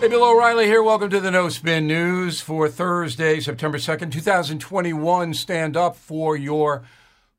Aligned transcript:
Hey, 0.00 0.06
Bill 0.06 0.22
O'Reilly 0.22 0.66
here. 0.66 0.80
Welcome 0.80 1.10
to 1.10 1.18
the 1.18 1.32
No 1.32 1.48
Spin 1.48 1.88
News 1.88 2.40
for 2.40 2.68
Thursday, 2.68 3.40
September 3.40 3.78
2nd, 3.78 4.12
2021. 4.12 5.34
Stand 5.34 5.76
up 5.76 5.96
for 5.96 6.36
your 6.36 6.84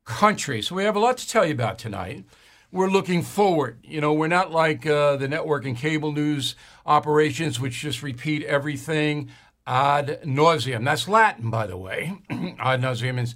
country. 0.04 0.62
So, 0.62 0.76
we 0.76 0.84
have 0.84 0.98
a 0.98 1.00
lot 1.00 1.18
to 1.20 1.28
tell 1.28 1.46
you 1.46 1.54
about 1.54 1.80
tonight. 1.80 2.26
We're 2.70 2.90
looking 2.90 3.22
forward. 3.22 3.80
You 3.82 4.02
know, 4.02 4.12
we're 4.12 4.28
not 4.28 4.52
like 4.52 4.86
uh, 4.86 5.16
the 5.16 5.30
network 5.30 5.64
and 5.64 5.78
cable 5.78 6.12
news 6.12 6.56
operations, 6.86 7.62
which 7.62 7.80
just 7.80 8.04
repeat 8.04 8.44
everything 8.44 9.30
ad 9.66 10.20
nauseam. 10.26 10.84
That's 10.84 11.08
Latin, 11.08 11.50
by 11.50 11.66
the 11.66 11.78
way. 11.78 12.12
ad 12.60 12.82
nauseam 12.82 13.16
means 13.16 13.36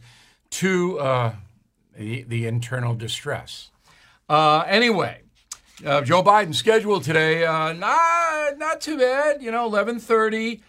to 0.50 1.00
uh, 1.00 1.36
the, 1.98 2.24
the 2.24 2.46
internal 2.46 2.94
distress. 2.94 3.72
Uh, 4.28 4.66
anyway, 4.68 5.23
uh, 5.86 6.02
Joe 6.02 6.24
Biden 6.24 6.54
scheduled 6.54 7.04
today, 7.04 7.46
uh, 7.46 7.74
not 7.74 8.58
not 8.58 8.82
too 8.82 8.98
bad. 8.98 9.42
You 9.42 9.52
know, 9.52 9.66
eleven 9.66 10.00
thirty. 10.00 10.62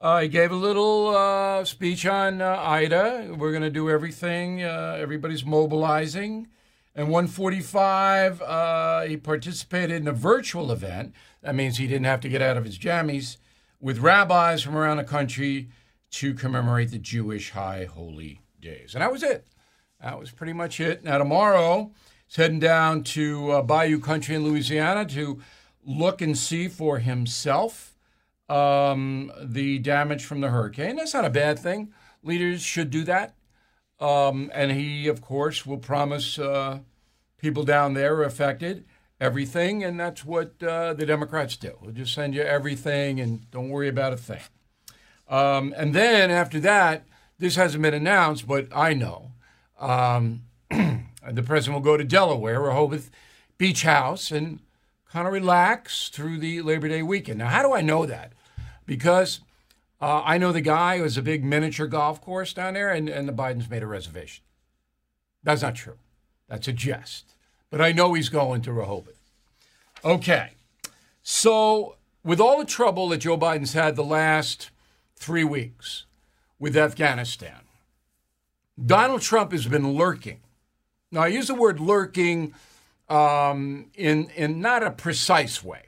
Uh, 0.00 0.20
he 0.20 0.28
gave 0.28 0.52
a 0.52 0.56
little 0.56 1.08
uh, 1.08 1.64
speech 1.64 2.06
on 2.06 2.40
uh, 2.40 2.56
Ida. 2.56 3.34
We're 3.36 3.50
going 3.50 3.62
to 3.62 3.70
do 3.70 3.90
everything. 3.90 4.62
Uh, 4.62 4.96
everybody's 4.98 5.44
mobilizing. 5.44 6.46
And 6.94 7.08
145, 7.08 8.42
uh, 8.42 9.02
he 9.02 9.16
participated 9.16 10.02
in 10.02 10.08
a 10.08 10.12
virtual 10.12 10.70
event. 10.70 11.14
That 11.42 11.56
means 11.56 11.78
he 11.78 11.88
didn't 11.88 12.06
have 12.06 12.20
to 12.20 12.28
get 12.28 12.42
out 12.42 12.56
of 12.56 12.64
his 12.64 12.78
jammies 12.78 13.38
with 13.80 13.98
rabbis 13.98 14.62
from 14.62 14.76
around 14.76 14.98
the 14.98 15.04
country 15.04 15.68
to 16.12 16.34
commemorate 16.34 16.90
the 16.90 16.98
Jewish 16.98 17.50
high 17.50 17.84
holy 17.84 18.40
days. 18.60 18.94
And 18.94 19.02
that 19.02 19.12
was 19.12 19.22
it. 19.22 19.46
That 20.00 20.18
was 20.18 20.30
pretty 20.30 20.52
much 20.52 20.80
it. 20.80 21.04
Now, 21.04 21.18
tomorrow, 21.18 21.92
He's 22.28 22.36
heading 22.36 22.60
down 22.60 23.04
to 23.04 23.52
uh, 23.52 23.62
Bayou 23.62 23.98
Country 23.98 24.34
in 24.34 24.44
Louisiana 24.44 25.06
to 25.06 25.40
look 25.82 26.20
and 26.20 26.36
see 26.36 26.68
for 26.68 26.98
himself 26.98 27.96
um, 28.50 29.32
the 29.42 29.78
damage 29.78 30.26
from 30.26 30.42
the 30.42 30.50
hurricane. 30.50 30.96
That's 30.96 31.14
not 31.14 31.24
a 31.24 31.30
bad 31.30 31.58
thing. 31.58 31.90
Leaders 32.22 32.60
should 32.60 32.90
do 32.90 33.02
that. 33.04 33.34
Um, 33.98 34.50
and 34.52 34.72
he, 34.72 35.08
of 35.08 35.22
course, 35.22 35.64
will 35.64 35.78
promise 35.78 36.38
uh, 36.38 36.80
people 37.38 37.64
down 37.64 37.94
there 37.94 38.22
affected 38.22 38.84
everything. 39.18 39.82
And 39.82 39.98
that's 39.98 40.22
what 40.22 40.62
uh, 40.62 40.92
the 40.92 41.06
Democrats 41.06 41.56
do. 41.56 41.78
We'll 41.80 41.92
just 41.92 42.12
send 42.12 42.34
you 42.34 42.42
everything 42.42 43.20
and 43.20 43.50
don't 43.50 43.70
worry 43.70 43.88
about 43.88 44.12
a 44.12 44.18
thing. 44.18 44.42
Um, 45.28 45.72
and 45.78 45.94
then 45.94 46.30
after 46.30 46.60
that, 46.60 47.06
this 47.38 47.56
hasn't 47.56 47.82
been 47.82 47.94
announced, 47.94 48.46
but 48.46 48.68
I 48.70 48.92
know. 48.92 49.32
Um, 49.80 50.42
the 51.32 51.42
president 51.42 51.74
will 51.74 51.92
go 51.92 51.96
to 51.96 52.04
Delaware, 52.04 52.60
Rehoboth 52.60 53.10
Beach 53.56 53.82
House, 53.82 54.30
and 54.30 54.60
kind 55.10 55.26
of 55.26 55.32
relax 55.32 56.08
through 56.08 56.38
the 56.38 56.62
Labor 56.62 56.88
Day 56.88 57.02
weekend. 57.02 57.38
Now, 57.38 57.48
how 57.48 57.62
do 57.62 57.72
I 57.72 57.80
know 57.80 58.06
that? 58.06 58.32
Because 58.86 59.40
uh, 60.00 60.22
I 60.24 60.38
know 60.38 60.52
the 60.52 60.60
guy 60.60 60.98
who 60.98 61.02
has 61.02 61.16
a 61.16 61.22
big 61.22 61.44
miniature 61.44 61.86
golf 61.86 62.20
course 62.20 62.52
down 62.52 62.74
there, 62.74 62.90
and, 62.90 63.08
and 63.08 63.28
the 63.28 63.32
Bidens 63.32 63.70
made 63.70 63.82
a 63.82 63.86
reservation. 63.86 64.44
That's 65.42 65.62
not 65.62 65.74
true. 65.74 65.98
That's 66.48 66.68
a 66.68 66.72
jest. 66.72 67.34
But 67.70 67.80
I 67.80 67.92
know 67.92 68.14
he's 68.14 68.28
going 68.28 68.62
to 68.62 68.72
Rehoboth. 68.72 69.20
Okay. 70.04 70.52
So, 71.22 71.96
with 72.24 72.40
all 72.40 72.58
the 72.58 72.64
trouble 72.64 73.08
that 73.08 73.18
Joe 73.18 73.36
Biden's 73.36 73.72
had 73.72 73.96
the 73.96 74.04
last 74.04 74.70
three 75.16 75.44
weeks 75.44 76.04
with 76.58 76.76
Afghanistan, 76.76 77.60
Donald 78.82 79.20
Trump 79.20 79.52
has 79.52 79.66
been 79.66 79.94
lurking 79.94 80.40
now, 81.10 81.22
I 81.22 81.28
use 81.28 81.46
the 81.46 81.54
word 81.54 81.80
lurking 81.80 82.54
um, 83.08 83.86
in, 83.94 84.28
in 84.36 84.60
not 84.60 84.82
a 84.82 84.90
precise 84.90 85.64
way, 85.64 85.86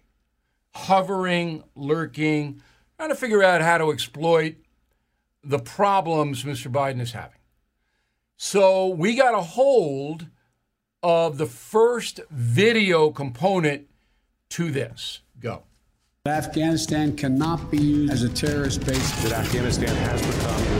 hovering, 0.74 1.62
lurking, 1.74 2.62
trying 2.96 3.10
to 3.10 3.14
figure 3.14 3.42
out 3.42 3.60
how 3.60 3.78
to 3.78 3.90
exploit 3.90 4.56
the 5.44 5.58
problems 5.58 6.44
Mr. 6.44 6.70
Biden 6.70 7.00
is 7.00 7.12
having. 7.12 7.38
So 8.36 8.88
we 8.88 9.14
got 9.14 9.34
a 9.34 9.42
hold 9.42 10.26
of 11.02 11.36
the 11.36 11.46
first 11.46 12.20
video 12.30 13.10
component 13.10 13.88
to 14.50 14.70
this. 14.70 15.20
Go. 15.38 15.64
Afghanistan 16.26 17.16
cannot 17.16 17.70
be 17.70 17.78
used 17.78 18.12
as 18.12 18.22
a 18.22 18.28
terrorist 18.28 18.84
base. 18.86 19.22
That 19.22 19.32
Afghanistan 19.32 19.94
has 19.94 20.20
become 20.20 20.60
the 20.64 20.79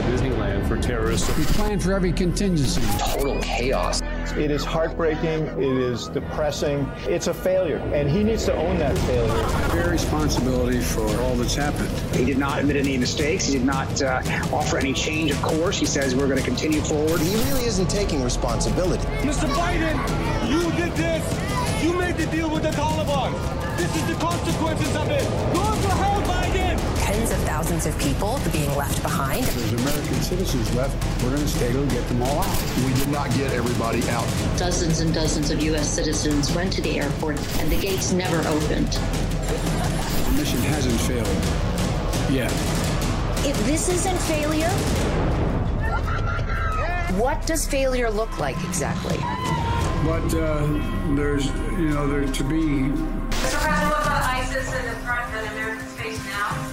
for 0.71 0.81
terrorists. 0.81 1.37
We 1.37 1.43
plan 1.43 1.79
for 1.79 1.91
every 1.91 2.13
contingency. 2.13 2.81
Total 2.97 3.37
chaos. 3.41 4.01
It 4.37 4.51
is 4.51 4.63
heartbreaking. 4.63 5.47
It 5.59 5.77
is 5.77 6.07
depressing. 6.07 6.89
It's 6.99 7.27
a 7.27 7.33
failure, 7.33 7.79
and 7.93 8.09
he 8.09 8.23
needs 8.23 8.45
to 8.45 8.55
own 8.55 8.77
that 8.77 8.97
failure. 8.99 9.73
Bear 9.73 9.89
responsibility 9.89 10.79
for 10.79 11.05
all 11.23 11.35
that's 11.35 11.55
happened. 11.55 11.89
He 12.15 12.23
did 12.23 12.37
not 12.37 12.59
admit 12.59 12.77
any 12.77 12.97
mistakes. 12.97 13.47
He 13.47 13.53
did 13.57 13.65
not 13.65 14.01
uh, 14.01 14.21
offer 14.53 14.77
any 14.77 14.93
change 14.93 15.31
of 15.31 15.41
course. 15.41 15.77
He 15.77 15.85
says 15.85 16.15
we're 16.15 16.27
going 16.27 16.39
to 16.39 16.45
continue 16.45 16.79
forward. 16.79 17.19
He 17.19 17.35
really 17.49 17.65
isn't 17.65 17.89
taking 17.89 18.23
responsibility. 18.23 19.03
Mr. 19.27 19.49
Biden, 19.55 19.97
you 20.49 20.61
did 20.79 20.93
this. 20.93 21.83
You 21.83 21.93
made 21.93 22.15
the 22.15 22.27
deal 22.27 22.49
with 22.49 22.63
the 22.63 22.69
Taliban. 22.69 23.33
This 23.77 23.93
is 23.93 24.07
the 24.07 24.15
consequences 24.15 24.95
of 24.95 25.09
it. 25.09 25.23
Go 25.53 25.63
to 25.63 25.89
hell, 25.99 26.20
Biden. 26.20 26.20
Tens 27.11 27.31
of 27.31 27.39
thousands 27.39 27.85
of 27.85 27.99
people 27.99 28.39
being 28.53 28.73
left 28.77 29.01
behind. 29.03 29.43
There's 29.43 29.73
American 29.73 30.13
citizens 30.21 30.73
left. 30.75 30.95
We're 31.21 31.31
going 31.31 31.41
to 31.41 31.47
stay 31.49 31.73
to 31.73 31.85
get 31.87 32.07
them 32.07 32.21
all 32.21 32.39
out. 32.39 32.75
We 32.85 32.93
did 32.93 33.09
not 33.09 33.29
get 33.31 33.51
everybody 33.51 34.01
out. 34.09 34.25
Dozens 34.57 35.01
and 35.01 35.13
dozens 35.13 35.51
of 35.51 35.61
U.S. 35.61 35.89
citizens 35.89 36.55
went 36.55 36.71
to 36.71 36.81
the 36.81 37.01
airport, 37.01 37.35
and 37.59 37.69
the 37.69 37.75
gates 37.81 38.13
never 38.13 38.37
opened. 38.47 38.87
The 38.87 40.33
mission 40.37 40.59
hasn't 40.71 41.01
failed 41.01 41.27
yet. 42.31 42.49
If 43.45 43.57
this 43.65 43.89
isn't 43.89 44.17
failure, 44.19 44.69
what 47.19 47.45
does 47.45 47.67
failure 47.67 48.09
look 48.09 48.39
like 48.39 48.55
exactly? 48.63 49.17
But 50.05 50.33
uh, 50.33 50.65
there's, 51.17 51.47
you 51.47 51.89
know, 51.89 52.07
there 52.07 52.25
to 52.25 52.43
be 52.45 52.87
Mr. 53.41 53.59
Pratt, 53.59 53.91
what 53.91 54.01
about 54.01 54.23
ISIS 54.23 54.73
and 54.73 54.87
the 54.87 54.95
threat 55.01 55.29
that 55.33 55.51
Americans 55.51 55.91
face 55.95 56.25
now? 56.25 56.70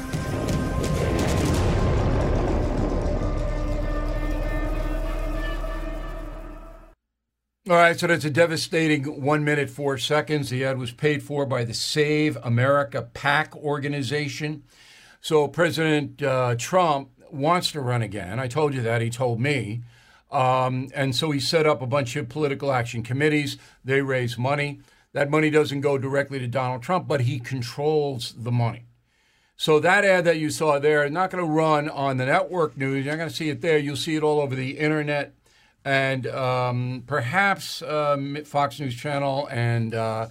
All 7.68 7.76
right, 7.76 8.00
so 8.00 8.06
that's 8.06 8.24
a 8.24 8.30
devastating 8.30 9.04
one 9.20 9.44
minute, 9.44 9.68
four 9.68 9.98
seconds. 9.98 10.48
The 10.48 10.64
ad 10.64 10.78
was 10.78 10.90
paid 10.90 11.22
for 11.22 11.44
by 11.44 11.64
the 11.64 11.74
Save 11.74 12.38
America 12.42 13.02
PAC 13.12 13.54
organization. 13.56 14.62
So 15.20 15.48
President 15.48 16.22
uh, 16.22 16.54
Trump 16.58 17.10
wants 17.30 17.70
to 17.72 17.82
run 17.82 18.00
again. 18.00 18.40
I 18.40 18.48
told 18.48 18.72
you 18.72 18.80
that. 18.80 19.02
He 19.02 19.10
told 19.10 19.38
me. 19.38 19.82
Um, 20.30 20.88
and 20.94 21.14
so 21.14 21.30
he 21.30 21.40
set 21.40 21.66
up 21.66 21.82
a 21.82 21.86
bunch 21.86 22.16
of 22.16 22.30
political 22.30 22.72
action 22.72 23.02
committees. 23.02 23.58
They 23.84 24.00
raise 24.00 24.38
money. 24.38 24.80
That 25.12 25.28
money 25.28 25.50
doesn't 25.50 25.82
go 25.82 25.98
directly 25.98 26.38
to 26.38 26.46
Donald 26.46 26.82
Trump, 26.82 27.06
but 27.06 27.22
he 27.22 27.38
controls 27.38 28.34
the 28.34 28.52
money. 28.52 28.86
So 29.58 29.78
that 29.80 30.06
ad 30.06 30.24
that 30.24 30.38
you 30.38 30.48
saw 30.48 30.78
there, 30.78 31.06
not 31.10 31.30
going 31.30 31.44
to 31.44 31.50
run 31.50 31.90
on 31.90 32.16
the 32.16 32.24
network 32.24 32.78
news. 32.78 33.04
You're 33.04 33.12
not 33.12 33.18
going 33.18 33.28
to 33.28 33.36
see 33.36 33.50
it 33.50 33.60
there. 33.60 33.76
You'll 33.76 33.96
see 33.96 34.16
it 34.16 34.22
all 34.22 34.40
over 34.40 34.54
the 34.54 34.78
internet 34.78 35.34
and 35.88 36.26
um, 36.26 37.02
perhaps 37.06 37.80
um, 37.80 38.36
Fox 38.44 38.78
News 38.78 38.94
Channel 38.94 39.48
and 39.50 39.94
uh, 39.94 40.26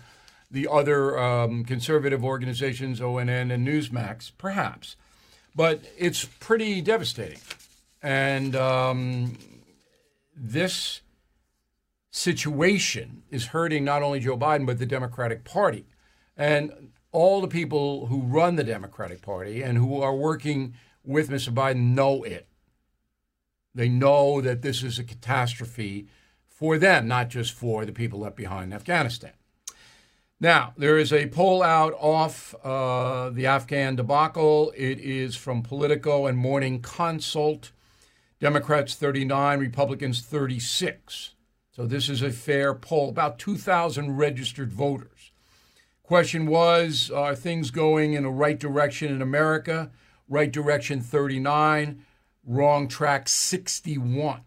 the 0.51 0.67
other 0.71 1.17
um, 1.17 1.65
conservative 1.65 2.23
organizations, 2.23 2.99
OAN 2.99 3.51
and 3.51 3.67
Newsmax, 3.67 4.31
perhaps. 4.37 4.97
But 5.55 5.81
it's 5.97 6.25
pretty 6.25 6.79
devastating. 6.81 7.39
And 8.03 8.55
um, 8.55 9.35
this 10.35 11.01
situation 12.11 13.23
is 13.31 13.47
hurting 13.47 13.83
not 13.83 14.03
only 14.03 14.19
Joe 14.19 14.37
Biden, 14.37 14.67
but 14.67 14.77
the 14.77 14.85
Democratic 14.85 15.43
Party. 15.43 15.87
And 16.37 16.91
all 17.11 17.41
the 17.41 17.47
people 17.47 18.05
who 18.05 18.21
run 18.21 18.57
the 18.57 18.63
Democratic 18.63 19.23
Party 19.23 19.63
and 19.63 19.79
who 19.79 20.03
are 20.03 20.15
working 20.15 20.75
with 21.03 21.31
Mr. 21.31 21.51
Biden 21.51 21.95
know 21.95 22.21
it. 22.21 22.47
They 23.77 23.89
know 23.89 24.41
that 24.41 24.63
this 24.63 24.81
is 24.81 24.97
a 24.97 25.03
catastrophe 25.03 26.07
for 26.47 26.79
them, 26.79 27.07
not 27.07 27.29
just 27.29 27.53
for 27.53 27.85
the 27.85 27.91
people 27.91 28.19
left 28.19 28.35
behind 28.35 28.71
in 28.71 28.73
Afghanistan. 28.73 29.33
Now, 30.39 30.73
there 30.77 30.97
is 30.97 31.13
a 31.13 31.27
poll 31.27 31.61
out 31.61 31.93
off 31.99 32.55
uh, 32.63 33.29
the 33.29 33.45
Afghan 33.45 33.95
debacle. 33.95 34.73
It 34.75 34.99
is 34.99 35.35
from 35.35 35.61
Politico 35.61 36.25
and 36.25 36.39
Morning 36.39 36.81
Consult. 36.81 37.71
Democrats 38.39 38.95
39, 38.95 39.59
Republicans 39.59 40.21
36. 40.21 41.35
So 41.71 41.85
this 41.85 42.09
is 42.09 42.23
a 42.23 42.31
fair 42.31 42.73
poll, 42.73 43.09
about 43.09 43.37
2,000 43.37 44.17
registered 44.17 44.73
voters. 44.73 45.31
Question 46.01 46.47
was 46.47 47.11
Are 47.11 47.35
things 47.35 47.69
going 47.69 48.13
in 48.13 48.23
the 48.23 48.29
right 48.29 48.59
direction 48.59 49.13
in 49.13 49.21
America? 49.21 49.91
Right 50.27 50.51
direction 50.51 50.99
39, 50.99 52.03
wrong 52.47 52.87
track 52.87 53.29
61. 53.29 54.41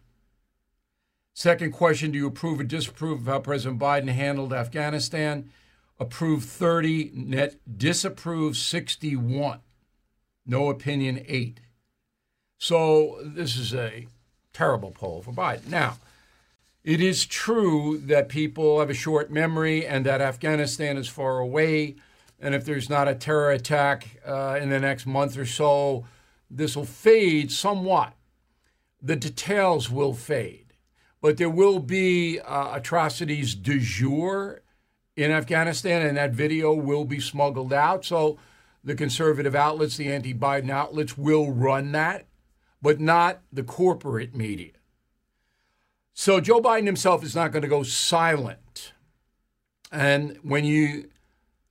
Second 1.33 1.71
question 1.71 2.11
Do 2.11 2.17
you 2.17 2.27
approve 2.27 2.59
or 2.59 2.63
disapprove 2.63 3.21
of 3.21 3.27
how 3.27 3.39
President 3.39 3.79
Biden 3.79 4.09
handled 4.09 4.51
Afghanistan? 4.51 5.49
Approve 5.99 6.43
30, 6.43 7.11
net 7.13 7.55
disapprove 7.77 8.57
61. 8.57 9.59
No 10.45 10.69
opinion, 10.69 11.23
8. 11.27 11.61
So 12.57 13.19
this 13.23 13.55
is 13.55 13.73
a 13.73 14.07
terrible 14.51 14.91
poll 14.91 15.21
for 15.21 15.31
Biden. 15.31 15.69
Now, 15.69 15.97
it 16.83 16.99
is 16.99 17.27
true 17.27 17.99
that 18.05 18.27
people 18.27 18.79
have 18.79 18.89
a 18.89 18.95
short 18.95 19.31
memory 19.31 19.85
and 19.85 20.05
that 20.05 20.19
Afghanistan 20.19 20.97
is 20.97 21.07
far 21.07 21.37
away. 21.37 21.95
And 22.39 22.55
if 22.55 22.65
there's 22.65 22.89
not 22.89 23.07
a 23.07 23.13
terror 23.13 23.51
attack 23.51 24.19
uh, 24.25 24.57
in 24.59 24.69
the 24.69 24.79
next 24.79 25.05
month 25.05 25.37
or 25.37 25.45
so, 25.45 26.05
this 26.51 26.75
will 26.75 26.85
fade 26.85 27.51
somewhat. 27.51 28.13
The 29.01 29.15
details 29.15 29.89
will 29.89 30.13
fade, 30.13 30.73
but 31.21 31.37
there 31.37 31.49
will 31.49 31.79
be 31.79 32.39
uh, 32.39 32.75
atrocities 32.75 33.55
du 33.55 33.79
jour 33.79 34.61
in 35.15 35.31
Afghanistan, 35.31 36.05
and 36.05 36.17
that 36.17 36.31
video 36.31 36.73
will 36.73 37.05
be 37.05 37.19
smuggled 37.19 37.73
out. 37.73 38.05
So 38.05 38.37
the 38.83 38.95
conservative 38.95 39.55
outlets, 39.55 39.97
the 39.97 40.11
anti 40.11 40.33
Biden 40.33 40.69
outlets, 40.69 41.17
will 41.17 41.51
run 41.51 41.93
that, 41.93 42.27
but 42.81 42.99
not 42.99 43.41
the 43.51 43.63
corporate 43.63 44.35
media. 44.35 44.73
So 46.13 46.39
Joe 46.39 46.61
Biden 46.61 46.85
himself 46.85 47.23
is 47.23 47.35
not 47.35 47.51
going 47.51 47.63
to 47.63 47.67
go 47.67 47.83
silent. 47.83 48.93
And 49.91 50.37
when 50.43 50.65
you, 50.65 51.09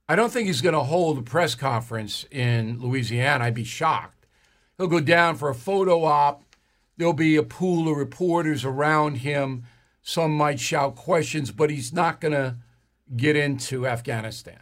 I 0.09 0.17
don't 0.17 0.33
think 0.33 0.47
he's 0.47 0.61
going 0.61 0.75
to 0.75 0.81
hold 0.81 1.19
a 1.19 1.23
press 1.23 1.55
conference 1.55 2.27
in 2.31 2.81
Louisiana. 2.81 3.45
I'd 3.45 3.55
be 3.55 3.65
shocked. 3.65 4.20
He'll 4.81 4.89
go 4.89 4.99
down 4.99 5.37
for 5.37 5.51
a 5.51 5.55
photo 5.55 6.05
op. 6.05 6.43
There'll 6.97 7.13
be 7.13 7.37
a 7.37 7.43
pool 7.43 7.91
of 7.91 7.99
reporters 7.99 8.65
around 8.65 9.17
him. 9.17 9.65
Some 10.01 10.35
might 10.35 10.59
shout 10.59 10.97
questions, 10.97 11.51
but 11.51 11.69
he's 11.69 11.93
not 11.93 12.19
going 12.19 12.33
to 12.33 12.57
get 13.15 13.37
into 13.37 13.87
Afghanistan. 13.87 14.61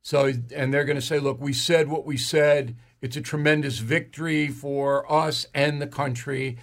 So, 0.00 0.32
and 0.56 0.72
they're 0.72 0.86
going 0.86 0.96
to 0.96 1.02
say, 1.02 1.18
look, 1.18 1.42
we 1.42 1.52
said 1.52 1.88
what 1.88 2.06
we 2.06 2.16
said. 2.16 2.74
It's 3.02 3.18
a 3.18 3.20
tremendous 3.20 3.80
victory 3.80 4.48
for 4.48 5.10
us 5.12 5.46
and 5.54 5.82
the 5.82 5.86
country. 5.86 6.56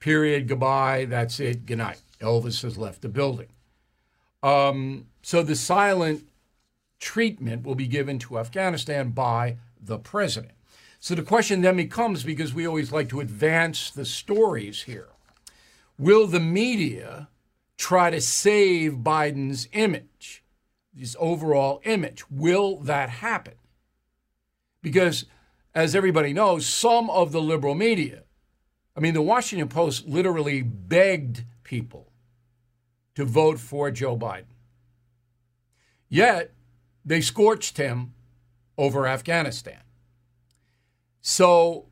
Period. 0.00 0.48
Goodbye. 0.48 1.04
That's 1.04 1.38
it. 1.38 1.66
Good 1.66 1.78
night. 1.78 2.02
Elvis 2.20 2.62
has 2.62 2.76
left 2.76 3.02
the 3.02 3.08
building. 3.08 3.50
Um, 4.42 5.06
so 5.22 5.44
the 5.44 5.54
silent 5.54 6.28
treatment 6.98 7.64
will 7.64 7.76
be 7.76 7.86
given 7.86 8.18
to 8.18 8.40
Afghanistan 8.40 9.10
by 9.10 9.58
the 9.80 10.00
president. 10.00 10.57
So 11.00 11.14
the 11.14 11.22
question 11.22 11.62
then 11.62 11.76
becomes 11.76 12.24
because 12.24 12.52
we 12.52 12.66
always 12.66 12.92
like 12.92 13.08
to 13.10 13.20
advance 13.20 13.90
the 13.90 14.04
stories 14.04 14.82
here 14.82 15.08
will 15.98 16.26
the 16.26 16.40
media 16.40 17.28
try 17.76 18.10
to 18.10 18.20
save 18.20 18.92
Biden's 18.94 19.68
image, 19.72 20.44
his 20.96 21.16
overall 21.18 21.80
image? 21.84 22.30
Will 22.30 22.76
that 22.80 23.08
happen? 23.08 23.54
Because, 24.80 25.26
as 25.74 25.94
everybody 25.94 26.32
knows, 26.32 26.66
some 26.66 27.10
of 27.10 27.32
the 27.32 27.40
liberal 27.40 27.74
media, 27.74 28.22
I 28.96 29.00
mean, 29.00 29.14
the 29.14 29.22
Washington 29.22 29.68
Post 29.68 30.06
literally 30.06 30.62
begged 30.62 31.44
people 31.64 32.12
to 33.14 33.24
vote 33.24 33.58
for 33.58 33.90
Joe 33.90 34.16
Biden. 34.16 34.44
Yet, 36.08 36.52
they 37.04 37.20
scorched 37.20 37.76
him 37.76 38.14
over 38.76 39.06
Afghanistan. 39.06 39.80
So 41.20 41.86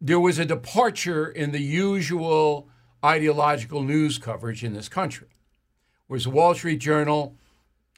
there 0.00 0.20
was 0.20 0.38
a 0.38 0.44
departure 0.44 1.28
in 1.28 1.52
the 1.52 1.60
usual 1.60 2.68
ideological 3.04 3.82
news 3.82 4.18
coverage 4.18 4.64
in 4.64 4.74
this 4.74 4.88
country. 4.88 5.28
Whereas 6.06 6.24
the 6.24 6.30
Wall 6.30 6.54
Street 6.54 6.78
Journal, 6.78 7.36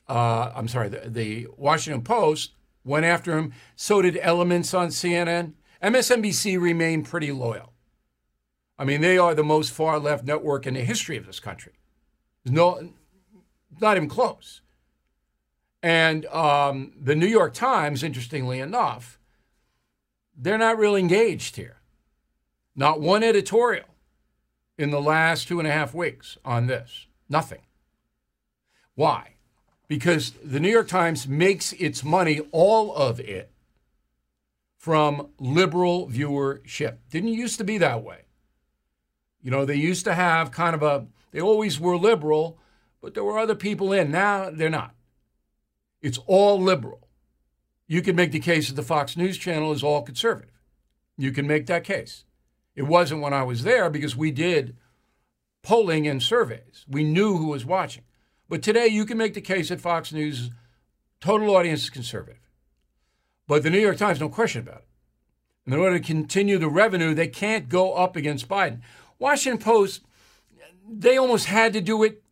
uh, 0.09 0.53
I'm 0.55 0.69
sorry, 0.69 0.89
the, 0.89 1.03
the 1.07 1.47
Washington 1.57 2.03
Post 2.03 2.53
went 2.85 3.07
after 3.07 3.39
him, 3.39 3.53
so 3.77 4.03
did 4.03 4.19
elements 4.21 4.75
on 4.75 4.89
CNN. 4.89 5.55
MSNBC 5.83 6.61
remained 6.61 7.07
pretty 7.07 7.33
loyal. 7.33 7.73
I 8.79 8.85
mean, 8.85 9.01
they 9.01 9.19
are 9.19 9.35
the 9.35 9.45
most 9.45 9.71
far 9.73 9.99
left 9.99 10.25
network 10.25 10.67
in 10.67 10.75
the 10.75 10.81
history 10.81 11.17
of 11.17 11.27
this 11.27 11.41
country. 11.41 11.73
No, 12.45 12.93
not 13.81 13.97
even 13.97 14.09
close. 14.09 14.61
And 15.83 16.27
um, 16.27 16.93
the 17.01 17.15
New 17.15 17.27
York 17.27 17.55
Times, 17.55 18.03
interestingly 18.03 18.61
enough, 18.61 19.19
they're 20.37 20.59
not 20.59 20.79
really 20.79 21.01
engaged 21.01 21.57
here. 21.57 21.77
Not 22.75 23.01
one 23.01 23.23
editorial 23.23 23.87
in 24.79 24.91
the 24.91 25.01
last 25.01 25.49
two 25.49 25.59
and 25.59 25.69
a 25.69 25.73
half 25.73 25.95
weeks 25.95 26.39
on 26.45 26.67
this. 26.67 27.07
Nothing. 27.29 27.63
Why? 28.95 29.35
Because 29.89 30.33
the 30.43 30.61
New 30.61 30.71
York 30.71 30.89
Times 30.89 31.29
makes 31.29 31.73
its 31.75 32.03
money, 32.03 32.41
all 32.51 32.95
of 32.95 33.21
it, 33.21 33.51
from 34.77 35.29
liberal 35.39 36.09
viewership. 36.09 36.97
Didn't 37.11 37.29
used 37.35 37.59
to 37.59 37.65
be 37.65 37.79
that 37.79 38.03
way. 38.03 38.23
You 39.43 39.51
know, 39.51 39.65
they 39.65 39.77
used 39.77 40.05
to 40.05 40.15
have 40.15 40.51
kind 40.51 40.75
of 40.75 40.83
a, 40.83 41.07
they 41.31 41.41
always 41.41 41.79
were 41.79 41.97
liberal, 41.97 42.59
but 43.01 43.15
there 43.15 43.25
were 43.25 43.39
other 43.39 43.55
people 43.55 43.93
in. 43.93 44.11
Now 44.11 44.51
they're 44.51 44.71
not. 44.71 44.95
It's 46.01 46.19
all 46.27 46.61
liberal. 46.61 47.02
You 47.87 48.03
can 48.03 48.17
make 48.17 48.33
the 48.33 48.41
case 48.41 48.69
that 48.69 48.75
the 48.75 48.83
Fox 48.83 49.17
News 49.17 49.37
channel 49.37 49.73
is 49.73 49.83
all 49.83 50.03
conservative. 50.03 50.61
You 51.17 51.33
can 51.33 51.47
make 51.47 51.67
that 51.67 51.85
case. 51.85 52.25
It 52.75 52.83
wasn't 52.83 53.21
when 53.21 53.35
I 53.35 53.43
was 53.43 53.65
there 53.65 53.91
because 53.91 54.17
we 54.17 54.31
did 54.31 54.77
polling 55.63 56.07
and 56.07 56.23
surveys. 56.23 56.85
We 56.89 57.05
knew 57.05 57.37
who 57.37 57.47
was 57.47 57.65
watching. 57.65 58.05
But 58.49 58.63
today 58.63 58.87
you 58.87 59.05
can 59.05 59.19
make 59.19 59.35
the 59.35 59.41
case 59.41 59.69
that 59.69 59.81
Fox 59.81 60.13
News 60.13 60.51
total 61.21 61.55
audience 61.55 61.83
is 61.83 61.91
conservative. 61.91 62.41
But 63.47 63.63
the 63.63 63.71
New 63.71 63.79
York 63.79 63.97
Times, 63.97 64.21
no 64.21 64.29
question 64.29 64.63
about 64.63 64.83
it. 64.83 64.89
In 65.67 65.75
order 65.75 65.99
to 65.99 66.05
continue 66.05 66.59
the 66.59 66.69
revenue, 66.69 67.15
they 67.15 67.29
can't 67.29 67.69
go 67.69 67.95
up 67.95 68.17
against 68.17 68.49
Biden. 68.49 68.81
Washington 69.19 69.63
Post, 69.63 70.03
they 70.89 71.17
almost 71.17 71.47
had 71.47 71.73
to 71.75 71.81
do 71.81 72.03
it 72.03 72.23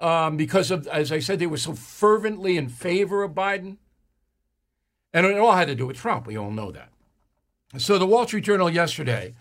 um, 0.00 0.36
because 0.36 0.70
of, 0.70 0.86
as 0.86 1.12
I 1.12 1.18
said, 1.18 1.38
they 1.38 1.46
were 1.46 1.56
so 1.56 1.74
fervently 1.74 2.56
in 2.56 2.68
favor 2.68 3.22
of 3.22 3.32
Biden. 3.32 3.76
And 5.16 5.24
it 5.24 5.38
all 5.38 5.52
had 5.52 5.68
to 5.68 5.74
do 5.74 5.86
with 5.86 5.96
Trump. 5.96 6.26
We 6.26 6.36
all 6.36 6.50
know 6.50 6.70
that. 6.72 6.90
So 7.78 7.96
the 7.96 8.04
Wall 8.04 8.26
Street 8.26 8.44
Journal 8.44 8.68
yesterday 8.68 9.32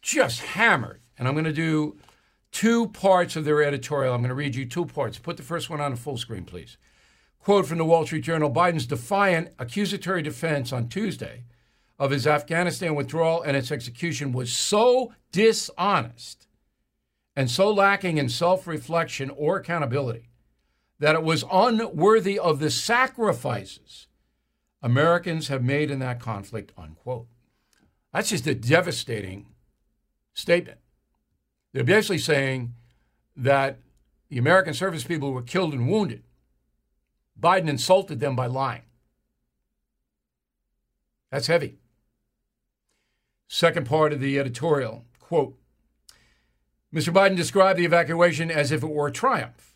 just 0.00 0.40
hammered, 0.40 1.02
and 1.18 1.28
I'm 1.28 1.34
going 1.34 1.44
to 1.44 1.52
do 1.52 1.98
two 2.52 2.88
parts 2.88 3.36
of 3.36 3.44
their 3.44 3.62
editorial. 3.62 4.14
I'm 4.14 4.22
going 4.22 4.30
to 4.30 4.34
read 4.34 4.54
you 4.54 4.64
two 4.64 4.86
parts. 4.86 5.18
Put 5.18 5.36
the 5.36 5.42
first 5.42 5.68
one 5.68 5.78
on 5.78 5.90
the 5.90 5.98
full 5.98 6.16
screen, 6.16 6.46
please. 6.46 6.78
Quote 7.38 7.66
from 7.66 7.76
the 7.76 7.84
Wall 7.84 8.06
Street 8.06 8.24
Journal 8.24 8.50
Biden's 8.50 8.86
defiant 8.86 9.52
accusatory 9.58 10.22
defense 10.22 10.72
on 10.72 10.88
Tuesday 10.88 11.44
of 11.98 12.12
his 12.12 12.26
Afghanistan 12.26 12.94
withdrawal 12.94 13.42
and 13.42 13.58
its 13.58 13.70
execution 13.70 14.32
was 14.32 14.50
so 14.50 15.12
dishonest 15.32 16.46
and 17.36 17.50
so 17.50 17.70
lacking 17.70 18.16
in 18.16 18.30
self 18.30 18.66
reflection 18.66 19.28
or 19.28 19.58
accountability 19.58 20.30
that 20.98 21.14
it 21.14 21.22
was 21.22 21.44
unworthy 21.52 22.38
of 22.38 22.58
the 22.58 22.70
sacrifices 22.70 24.06
Americans 24.82 25.48
have 25.48 25.62
made 25.62 25.90
in 25.90 25.98
that 25.98 26.20
conflict, 26.20 26.72
unquote. 26.76 27.26
That's 28.12 28.30
just 28.30 28.46
a 28.46 28.54
devastating 28.54 29.46
statement. 30.32 30.78
They're 31.72 31.84
basically 31.84 32.18
saying 32.18 32.74
that 33.36 33.78
the 34.28 34.38
American 34.38 34.74
service 34.74 35.04
people 35.04 35.32
were 35.32 35.42
killed 35.42 35.72
and 35.72 35.88
wounded. 35.88 36.22
Biden 37.38 37.68
insulted 37.68 38.20
them 38.20 38.36
by 38.36 38.46
lying. 38.46 38.82
That's 41.30 41.46
heavy. 41.46 41.78
Second 43.48 43.86
part 43.86 44.12
of 44.12 44.20
the 44.20 44.38
editorial 44.38 45.04
quote 45.18 45.56
Mr. 46.92 47.12
Biden 47.12 47.36
described 47.36 47.78
the 47.78 47.84
evacuation 47.84 48.50
as 48.50 48.72
if 48.72 48.82
it 48.82 48.90
were 48.90 49.06
a 49.06 49.12
triumph, 49.12 49.69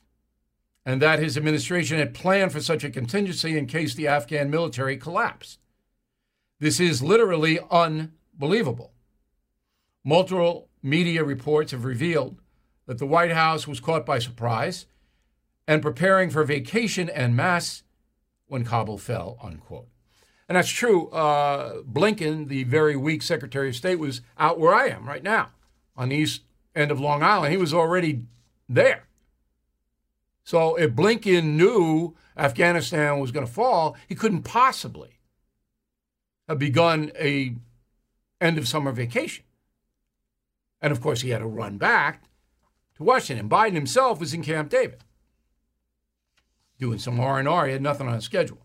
and 0.87 1.01
that 1.01 1.19
his 1.19 1.37
administration 1.37 1.99
had 1.99 2.15
planned 2.15 2.53
for 2.53 2.61
such 2.61 2.85
a 2.85 2.91
contingency 2.91 3.57
in 3.57 3.67
case 3.67 3.95
the 3.95 4.09
Afghan 4.09 4.51
military 4.51 4.97
collapsed. 4.97 5.59
This 6.61 6.79
is 6.79 7.03
literally 7.03 7.59
unbelievable. 7.71 8.93
Multiple 10.05 10.69
media 10.83 11.25
reports 11.25 11.73
have 11.73 11.85
revealed 11.85 12.37
that 12.87 12.99
the 12.99 13.07
White 13.07 13.33
House 13.33 13.67
was 13.67 13.81
caught 13.81 14.05
by 14.05 14.19
surprise 14.19 14.87
and 15.67 15.81
preparing 15.81 16.29
for 16.29 16.45
vacation 16.45 17.09
en 17.11 17.35
masse 17.35 17.83
when 18.47 18.65
Kabul 18.65 18.99
fell, 18.99 19.39
unquote. 19.43 19.89
And 20.49 20.57
that's 20.57 20.69
true. 20.69 21.09
Uh, 21.09 21.83
Blinken, 21.83 22.49
the 22.49 22.65
very 22.65 22.97
weak 22.97 23.23
Secretary 23.23 23.71
of 23.71 23.77
State, 23.77 23.99
was 23.99 24.21
out 24.39 24.59
where 24.61 24.75
I 24.75 24.89
am 24.89 25.09
right 25.09 25.23
now 25.23 25.49
on 25.97 26.11
the 26.11 26.17
east 26.17 26.43
end 26.75 26.91
of 26.91 27.01
Long 27.01 27.23
Island. 27.23 27.53
He 27.53 27.57
was 27.57 27.73
already 27.73 28.27
there. 28.69 29.05
So 30.45 30.77
if 30.77 30.93
Blinken 30.93 31.57
knew 31.57 32.15
Afghanistan 32.37 33.19
was 33.19 33.33
going 33.33 33.47
to 33.47 33.53
fall, 33.53 33.97
he 34.07 34.15
couldn't 34.15 34.43
possibly 34.43 35.21
have 36.49 36.59
begun 36.59 37.11
a 37.19 37.57
end 38.41 38.59
of 38.59 38.69
summer 38.69 38.93
vacation. 38.93 39.45
And 40.83 40.93
of 40.93 41.01
course, 41.01 41.23
he 41.23 41.31
had 41.31 41.39
to 41.39 41.47
run 41.47 41.79
back 41.79 42.25
to 42.97 43.03
Washington. 43.03 43.49
Biden 43.49 43.73
himself 43.73 44.21
was 44.21 44.35
in 44.35 44.43
Camp 44.43 44.69
David 44.69 45.03
doing 46.79 46.99
some 46.99 47.19
R&R. 47.19 47.67
He 47.67 47.73
had 47.73 47.83
nothing 47.83 48.07
on 48.07 48.15
his 48.15 48.25
schedule. 48.25 48.59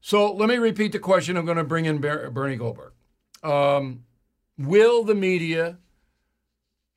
So 0.00 0.32
let 0.32 0.48
me 0.48 0.56
repeat 0.56 0.92
the 0.92 0.98
question. 0.98 1.36
I'm 1.36 1.44
going 1.44 1.56
to 1.56 1.64
bring 1.64 1.84
in 1.84 1.98
Bernie 1.98 2.56
Goldberg. 2.56 2.92
Um, 3.42 4.04
will 4.56 5.02
the 5.02 5.14
media 5.14 5.78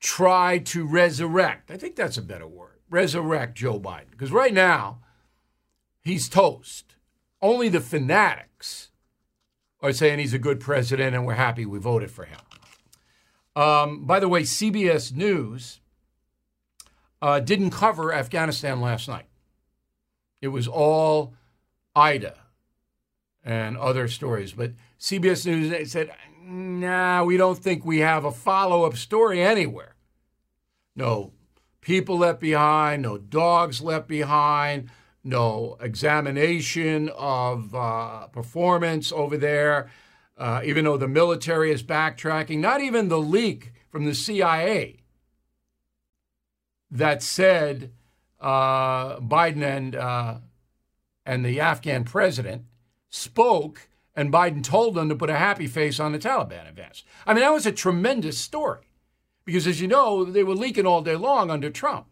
try 0.00 0.58
to 0.58 0.86
resurrect? 0.86 1.70
I 1.70 1.76
think 1.76 1.96
that's 1.96 2.16
a 2.16 2.22
better 2.22 2.46
word. 2.46 2.73
Resurrect 2.90 3.56
Joe 3.56 3.80
Biden. 3.80 4.10
Because 4.10 4.30
right 4.30 4.54
now, 4.54 5.00
he's 6.02 6.28
toast. 6.28 6.96
Only 7.40 7.68
the 7.68 7.80
fanatics 7.80 8.90
are 9.80 9.92
saying 9.92 10.18
he's 10.18 10.34
a 10.34 10.38
good 10.38 10.60
president 10.60 11.14
and 11.14 11.26
we're 11.26 11.34
happy 11.34 11.66
we 11.66 11.78
voted 11.78 12.10
for 12.10 12.24
him. 12.24 12.38
Um, 13.56 14.04
by 14.06 14.18
the 14.18 14.28
way, 14.28 14.42
CBS 14.42 15.14
News 15.14 15.80
uh, 17.20 17.40
didn't 17.40 17.70
cover 17.70 18.12
Afghanistan 18.12 18.80
last 18.80 19.08
night. 19.08 19.26
It 20.40 20.48
was 20.48 20.66
all 20.66 21.34
Ida 21.94 22.36
and 23.44 23.76
other 23.76 24.08
stories. 24.08 24.52
But 24.52 24.72
CBS 24.98 25.46
News 25.46 25.92
said, 25.92 26.10
nah, 26.42 27.24
we 27.24 27.36
don't 27.36 27.58
think 27.58 27.84
we 27.84 27.98
have 28.00 28.24
a 28.24 28.32
follow 28.32 28.84
up 28.84 28.96
story 28.96 29.42
anywhere. 29.42 29.94
No 30.96 31.32
people 31.84 32.18
left 32.18 32.40
behind, 32.40 33.02
no 33.02 33.18
dogs 33.18 33.80
left 33.80 34.08
behind, 34.08 34.90
no 35.22 35.76
examination 35.80 37.10
of 37.16 37.74
uh, 37.74 38.26
performance 38.28 39.12
over 39.12 39.36
there, 39.36 39.90
uh, 40.36 40.62
even 40.64 40.84
though 40.84 40.96
the 40.96 41.06
military 41.06 41.70
is 41.70 41.82
backtracking, 41.82 42.58
not 42.58 42.80
even 42.80 43.08
the 43.08 43.20
leak 43.20 43.72
from 43.90 44.04
the 44.04 44.14
CIA 44.14 45.02
that 46.90 47.22
said 47.22 47.92
uh, 48.40 49.20
Biden 49.20 49.62
and, 49.62 49.94
uh, 49.94 50.36
and 51.24 51.44
the 51.44 51.60
Afghan 51.60 52.04
president 52.04 52.64
spoke 53.10 53.88
and 54.16 54.32
Biden 54.32 54.62
told 54.62 54.94
them 54.94 55.08
to 55.08 55.16
put 55.16 55.30
a 55.30 55.36
happy 55.36 55.66
face 55.66 55.98
on 55.98 56.12
the 56.12 56.18
Taliban 56.18 56.68
advance. 56.68 57.04
I 57.26 57.34
mean, 57.34 57.42
that 57.42 57.52
was 57.52 57.66
a 57.66 57.72
tremendous 57.72 58.38
story 58.38 58.86
because, 59.44 59.66
as 59.66 59.80
you 59.80 59.88
know, 59.88 60.24
they 60.24 60.44
were 60.44 60.54
leaking 60.54 60.86
all 60.86 61.02
day 61.02 61.16
long 61.16 61.50
under 61.50 61.70
Trump. 61.70 62.06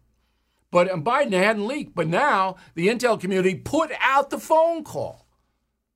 But 0.71 0.87
Biden 1.03 1.33
hadn't 1.33 1.67
leaked. 1.67 1.95
But 1.95 2.07
now 2.07 2.57
the 2.75 2.87
intel 2.87 3.19
community 3.19 3.55
put 3.55 3.91
out 3.99 4.29
the 4.29 4.39
phone 4.39 4.83
call, 4.83 5.27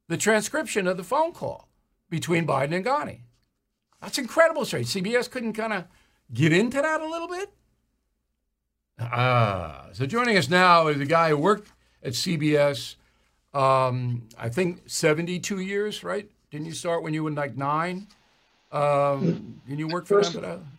the 0.08 0.17
transcription 0.17 0.88
of 0.88 0.98
the 0.98 1.03
phone 1.03 1.32
call 1.32 1.67
between 2.10 2.46
Biden 2.46 2.75
and 2.75 2.86
Ghani. 2.86 3.22
That's 4.01 4.17
incredible 4.17 4.65
story. 4.65 4.84
CBS 4.84 5.29
couldn't 5.29 5.53
kind 5.53 5.74
of 5.74 5.86
get 6.34 6.53
into 6.53 6.82
that 6.82 7.01
a 7.01 7.08
little 7.08 7.27
bit. 7.27 7.51
Ah, 9.00 9.88
so 9.94 10.06
joining 10.06 10.38
us 10.38 10.50
now 10.50 10.88
is 10.88 11.00
a 11.00 11.06
guy 11.06 11.29
who 11.29 11.38
worked 11.38 11.72
at 12.03 12.13
CBS 12.13 12.96
um, 13.58 14.27
I 14.38 14.50
think 14.50 14.84
72 14.86 15.60
years, 15.60 16.03
right? 16.03 16.29
Didn't 16.51 16.67
you 16.67 16.74
start 16.74 17.01
when 17.01 17.13
you 17.13 17.24
were 17.24 17.32
like 17.32 17.58
nine? 17.58 18.08
Um, 18.72 19.62
and 19.67 19.79
you 19.79 19.88
work 19.88 20.06
for 20.06 20.22
first, 20.22 20.34
them? 20.39 20.76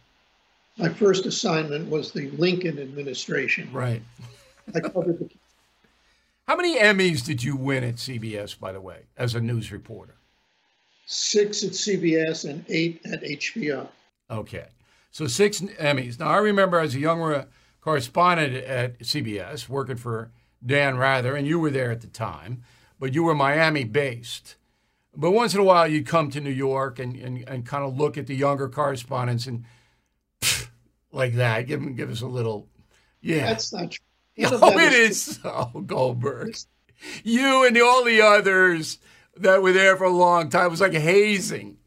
My 0.79 0.89
first 0.89 1.27
assignment 1.27 1.91
was 1.91 2.13
the 2.13 2.31
Lincoln 2.31 2.79
administration. 2.79 3.69
Right. 3.73 4.03
I 4.75 4.81
covered 4.81 5.19
the. 5.19 5.31
How 6.47 6.57
many 6.57 6.79
Emmys 6.79 7.25
did 7.25 7.43
you 7.43 7.57
win 7.57 7.85
at 7.85 7.97
CBS, 7.97 8.59
by 8.59 8.73
the 8.73 8.81
way, 8.81 9.01
as 9.19 9.35
a 9.35 9.41
news 9.41 9.71
reporter? 9.71 10.15
Six 11.05 11.63
at 11.63 11.73
CBS 11.73 12.49
and 12.49 12.65
eight 12.69 13.01
at 13.05 13.23
HBO. 13.23 13.89
Okay. 14.31 14.67
So 15.11 15.27
six 15.27 15.61
Emmys. 15.61 16.19
Now, 16.19 16.29
I 16.29 16.39
remember 16.39 16.79
as 16.79 16.95
a 16.95 17.01
young 17.01 17.45
correspondent 17.81 18.55
at 18.65 18.99
CBS 19.01 19.69
working 19.69 19.97
for 19.97 20.31
Dan 20.65 20.97
Rather, 20.97 21.35
and 21.35 21.47
you 21.47 21.59
were 21.59 21.71
there 21.71 21.91
at 21.91 22.01
the 22.01 22.07
time, 22.07 22.63
but 22.99 23.15
you 23.15 23.25
were 23.25 23.35
Miami 23.35 23.85
based. 23.85 24.57
But 25.17 25.33
once 25.33 25.55
in 25.55 25.61
a 25.61 25.65
while, 25.65 25.89
you'd 25.89 26.07
come 26.07 26.31
to 26.31 26.41
New 26.41 26.51
York 26.51 26.99
and, 26.99 27.17
and, 27.17 27.49
and 27.49 27.67
kind 27.67 27.85
of 27.85 27.97
look 27.97 28.17
at 28.17 28.27
the 28.27 28.37
younger 28.37 28.69
correspondents 28.69 29.47
and 29.47 29.65
like 31.13 31.35
that. 31.35 31.67
Give, 31.67 31.81
him, 31.81 31.95
give 31.95 32.11
us 32.11 32.21
a 32.21 32.27
little, 32.27 32.69
yeah. 33.21 33.47
That's 33.47 33.73
not 33.73 33.91
true. 33.91 34.05
Oh, 34.41 34.79
it 34.79 34.93
is 34.93 35.41
so, 35.43 35.83
Goldberg. 35.85 36.57
You 37.25 37.67
and 37.67 37.77
all 37.79 38.05
the 38.05 38.21
others 38.21 38.99
that 39.37 39.63
were 39.63 39.73
there 39.73 39.97
for 39.97 40.05
a 40.05 40.11
long 40.11 40.49
time 40.49 40.67
it 40.67 40.71
was 40.71 40.81
like 40.81 40.93
hazing. 40.93 41.79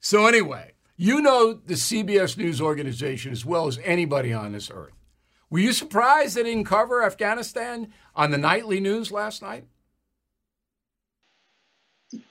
So, 0.00 0.26
anyway, 0.26 0.72
you 0.96 1.20
know 1.20 1.52
the 1.52 1.74
CBS 1.74 2.38
News 2.38 2.60
organization 2.60 3.32
as 3.32 3.44
well 3.44 3.66
as 3.66 3.78
anybody 3.84 4.32
on 4.32 4.52
this 4.52 4.70
earth. 4.72 4.94
Were 5.50 5.58
you 5.58 5.72
surprised 5.72 6.36
they 6.36 6.42
didn't 6.42 6.64
cover 6.64 7.04
Afghanistan 7.04 7.92
on 8.14 8.30
the 8.30 8.38
nightly 8.38 8.80
news 8.80 9.12
last 9.12 9.42
night? 9.42 9.66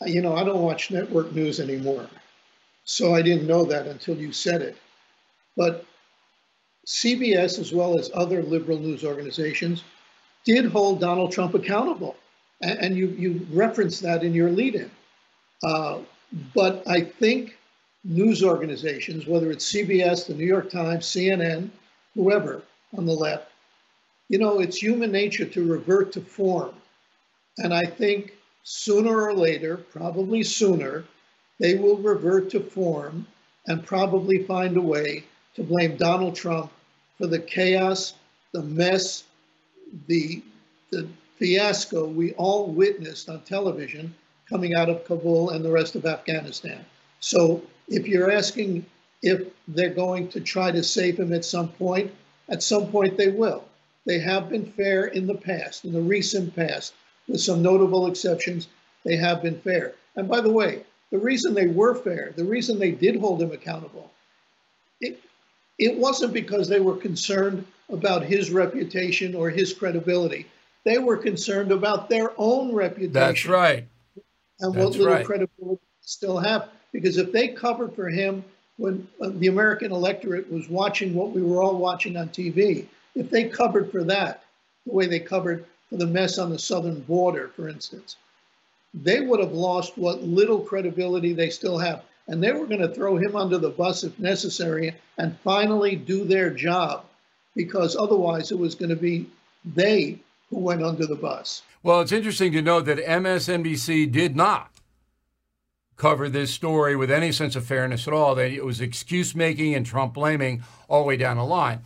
You 0.05 0.21
know, 0.21 0.35
I 0.35 0.43
don't 0.43 0.61
watch 0.61 0.91
network 0.91 1.31
news 1.33 1.59
anymore. 1.59 2.09
So 2.85 3.13
I 3.13 3.21
didn't 3.21 3.47
know 3.47 3.65
that 3.65 3.87
until 3.87 4.17
you 4.17 4.31
said 4.31 4.61
it. 4.61 4.77
But 5.55 5.85
CBS, 6.85 7.59
as 7.59 7.73
well 7.73 7.97
as 7.97 8.11
other 8.13 8.43
liberal 8.43 8.79
news 8.79 9.03
organizations, 9.03 9.83
did 10.43 10.65
hold 10.65 10.99
Donald 10.99 11.31
Trump 11.31 11.53
accountable. 11.53 12.15
And 12.61 12.95
you, 12.95 13.07
you 13.07 13.45
referenced 13.51 14.01
that 14.03 14.23
in 14.23 14.33
your 14.33 14.49
lead 14.49 14.75
in. 14.75 14.91
Uh, 15.63 15.99
but 16.53 16.83
I 16.87 17.01
think 17.01 17.57
news 18.03 18.43
organizations, 18.43 19.27
whether 19.27 19.51
it's 19.51 19.71
CBS, 19.71 20.27
the 20.27 20.33
New 20.33 20.45
York 20.45 20.69
Times, 20.69 21.05
CNN, 21.05 21.69
whoever, 22.15 22.63
on 22.97 23.05
the 23.05 23.13
left. 23.13 23.51
You 24.29 24.39
know, 24.39 24.59
it's 24.59 24.77
human 24.77 25.11
nature 25.11 25.45
to 25.45 25.71
revert 25.71 26.11
to 26.13 26.21
form. 26.21 26.73
And 27.57 27.73
I 27.73 27.83
think 27.83 28.33
sooner 28.63 29.21
or 29.21 29.33
later, 29.33 29.77
probably 29.77 30.43
sooner, 30.43 31.05
they 31.59 31.75
will 31.75 31.97
revert 31.97 32.49
to 32.51 32.59
form 32.59 33.27
and 33.67 33.85
probably 33.85 34.43
find 34.43 34.75
a 34.75 34.81
way 34.81 35.23
to 35.55 35.63
blame 35.63 35.97
Donald 35.97 36.35
Trump 36.35 36.71
for 37.17 37.27
the 37.27 37.39
chaos, 37.39 38.15
the 38.53 38.63
mess, 38.63 39.23
the, 40.07 40.41
the 40.91 41.07
fiasco 41.37 42.05
we 42.05 42.33
all 42.33 42.67
witnessed 42.67 43.29
on 43.29 43.41
television 43.41 44.13
coming 44.49 44.75
out 44.75 44.89
of 44.89 45.05
Kabul 45.05 45.51
and 45.51 45.63
the 45.63 45.71
rest 45.71 45.95
of 45.95 46.05
Afghanistan. 46.05 46.85
So 47.19 47.61
if 47.87 48.07
you're 48.07 48.31
asking 48.31 48.85
if 49.21 49.47
they're 49.69 49.93
going 49.93 50.27
to 50.29 50.41
try 50.41 50.71
to 50.71 50.83
save 50.83 51.19
him 51.19 51.33
at 51.33 51.45
some 51.45 51.69
point, 51.69 52.11
at 52.49 52.61
some 52.61 52.87
point, 52.87 53.17
they 53.17 53.29
will. 53.29 53.63
They 54.05 54.19
have 54.19 54.49
been 54.49 54.65
fair 54.73 55.05
in 55.05 55.27
the 55.27 55.35
past, 55.35 55.85
in 55.85 55.93
the 55.93 56.01
recent 56.01 56.53
past, 56.55 56.93
with 57.27 57.39
some 57.39 57.61
notable 57.61 58.07
exceptions. 58.07 58.67
They 59.05 59.15
have 59.15 59.41
been 59.41 59.59
fair. 59.61 59.93
And 60.17 60.27
by 60.27 60.41
the 60.41 60.51
way, 60.51 60.83
the 61.09 61.17
reason 61.19 61.53
they 61.53 61.67
were 61.67 61.95
fair, 61.95 62.33
the 62.35 62.43
reason 62.43 62.77
they 62.77 62.91
did 62.91 63.19
hold 63.19 63.41
him 63.41 63.51
accountable, 63.51 64.11
it, 64.99 65.21
it 65.77 65.97
wasn't 65.97 66.33
because 66.33 66.67
they 66.67 66.79
were 66.79 66.95
concerned 66.95 67.65
about 67.89 68.23
his 68.23 68.51
reputation 68.51 69.35
or 69.35 69.49
his 69.49 69.73
credibility. 69.73 70.45
They 70.83 70.97
were 70.97 71.17
concerned 71.17 71.71
about 71.71 72.09
their 72.09 72.31
own 72.37 72.73
reputation. 72.73 73.13
That's 73.13 73.45
right. 73.45 73.87
And 74.59 74.73
That's 74.73 74.85
what 74.85 74.97
little 74.97 75.13
right. 75.13 75.25
credibility 75.25 75.81
still 76.01 76.37
have. 76.37 76.69
Because 76.91 77.17
if 77.17 77.31
they 77.31 77.49
covered 77.49 77.95
for 77.95 78.09
him 78.09 78.43
when 78.77 79.07
uh, 79.21 79.29
the 79.33 79.47
American 79.47 79.91
electorate 79.91 80.51
was 80.51 80.69
watching 80.69 81.13
what 81.13 81.31
we 81.31 81.41
were 81.41 81.61
all 81.61 81.77
watching 81.77 82.17
on 82.17 82.29
TV, 82.29 82.85
if 83.15 83.29
they 83.29 83.45
covered 83.45 83.91
for 83.91 84.03
that, 84.03 84.43
the 84.85 84.93
way 84.93 85.05
they 85.05 85.19
covered 85.19 85.65
for 85.89 85.97
the 85.97 86.07
mess 86.07 86.37
on 86.37 86.49
the 86.49 86.59
southern 86.59 86.99
border, 87.01 87.49
for 87.55 87.67
instance, 87.67 88.17
they 88.93 89.21
would 89.21 89.39
have 89.39 89.53
lost 89.53 89.97
what 89.97 90.23
little 90.23 90.59
credibility 90.59 91.33
they 91.33 91.49
still 91.49 91.77
have. 91.77 92.03
And 92.27 92.41
they 92.41 92.51
were 92.51 92.65
going 92.65 92.81
to 92.81 92.93
throw 92.93 93.17
him 93.17 93.35
under 93.35 93.57
the 93.57 93.69
bus 93.69 94.03
if 94.03 94.17
necessary 94.17 94.95
and 95.17 95.37
finally 95.39 95.95
do 95.95 96.23
their 96.23 96.49
job 96.49 97.05
because 97.55 97.95
otherwise 97.95 98.51
it 98.51 98.57
was 98.57 98.75
going 98.75 98.89
to 98.89 98.95
be 98.95 99.27
they 99.65 100.19
who 100.49 100.59
went 100.59 100.83
under 100.83 101.05
the 101.05 101.15
bus. 101.15 101.63
Well, 101.81 102.01
it's 102.01 102.11
interesting 102.11 102.51
to 102.53 102.61
note 102.61 102.85
that 102.85 102.97
MSNBC 102.97 104.11
did 104.11 104.35
not 104.35 104.71
cover 105.97 106.29
this 106.29 106.53
story 106.53 106.95
with 106.95 107.11
any 107.11 107.31
sense 107.31 107.55
of 107.55 107.65
fairness 107.65 108.07
at 108.07 108.13
all. 108.13 108.35
That 108.35 108.51
it 108.51 108.65
was 108.65 108.81
excuse 108.81 109.35
making 109.35 109.75
and 109.75 109.85
Trump 109.85 110.13
blaming 110.13 110.63
all 110.87 111.03
the 111.03 111.07
way 111.07 111.17
down 111.17 111.37
the 111.37 111.43
line. 111.43 111.81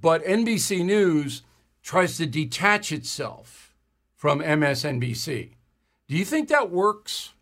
But 0.00 0.24
NBC 0.24 0.84
News 0.84 1.42
tries 1.82 2.16
to 2.16 2.26
detach 2.26 2.92
itself 2.92 3.74
from 4.14 4.40
MSNBC. 4.40 5.50
Do 6.08 6.16
you 6.16 6.24
think 6.24 6.48
that 6.48 6.70
works? 6.70 7.32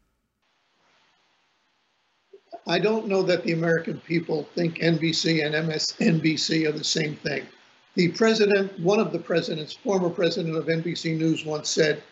I 2.68 2.78
don't 2.78 3.08
know 3.08 3.22
that 3.22 3.44
the 3.44 3.52
American 3.52 3.98
people 4.00 4.46
think 4.54 4.78
NBC 4.78 5.44
and 5.44 5.54
MSNBC 5.68 6.68
are 6.68 6.72
the 6.72 6.84
same 6.84 7.16
thing. 7.16 7.46
The 7.94 8.08
president, 8.08 8.78
one 8.78 9.00
of 9.00 9.10
the 9.10 9.18
presidents, 9.18 9.72
former 9.72 10.10
president 10.10 10.54
of 10.54 10.66
NBC 10.66 11.16
News, 11.16 11.46
once 11.46 11.70
said 11.70 12.02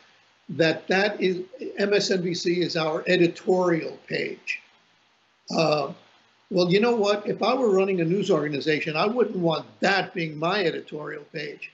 that 0.48 0.88
that 0.88 1.20
is 1.20 1.42
MSNBC 1.78 2.58
is 2.58 2.76
our 2.76 3.04
editorial 3.06 3.98
page. 4.08 4.60
Uh, 5.54 5.92
well, 6.50 6.70
you 6.70 6.80
know 6.80 6.96
what? 6.96 7.26
If 7.26 7.42
I 7.42 7.54
were 7.54 7.70
running 7.70 8.00
a 8.00 8.04
news 8.04 8.30
organization, 8.30 8.96
I 8.96 9.06
wouldn't 9.06 9.36
want 9.36 9.66
that 9.80 10.14
being 10.14 10.38
my 10.38 10.64
editorial 10.64 11.24
page. 11.32 11.70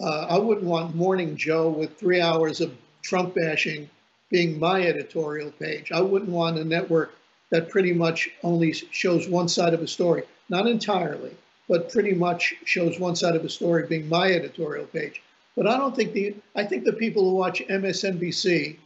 Uh, 0.00 0.26
I 0.28 0.38
wouldn't 0.38 0.66
want 0.66 0.94
Morning 0.94 1.34
Joe 1.34 1.70
with 1.70 1.96
three 1.96 2.20
hours 2.20 2.60
of 2.60 2.76
Trump 3.02 3.34
bashing 3.34 3.88
being 4.28 4.58
my 4.58 4.82
editorial 4.82 5.50
page. 5.52 5.92
I 5.92 6.02
wouldn't 6.02 6.30
want 6.30 6.58
a 6.58 6.64
network 6.64 7.14
that 7.50 7.68
pretty 7.68 7.92
much 7.92 8.30
only 8.42 8.72
shows 8.72 9.28
one 9.28 9.48
side 9.48 9.74
of 9.74 9.82
a 9.82 9.88
story, 9.88 10.22
not 10.48 10.66
entirely, 10.66 11.34
but 11.68 11.90
pretty 11.90 12.12
much 12.12 12.54
shows 12.64 12.98
one 12.98 13.16
side 13.16 13.36
of 13.36 13.44
a 13.44 13.48
story 13.48 13.86
being 13.86 14.08
my 14.08 14.32
editorial 14.32 14.86
page. 14.86 15.22
But 15.56 15.66
I 15.66 15.76
don't 15.76 15.94
think 15.94 16.12
the 16.12 16.34
I 16.54 16.64
think 16.64 16.84
the 16.84 16.92
people 16.92 17.28
who 17.28 17.36
watch 17.36 17.62
MSNBC, 17.68 18.76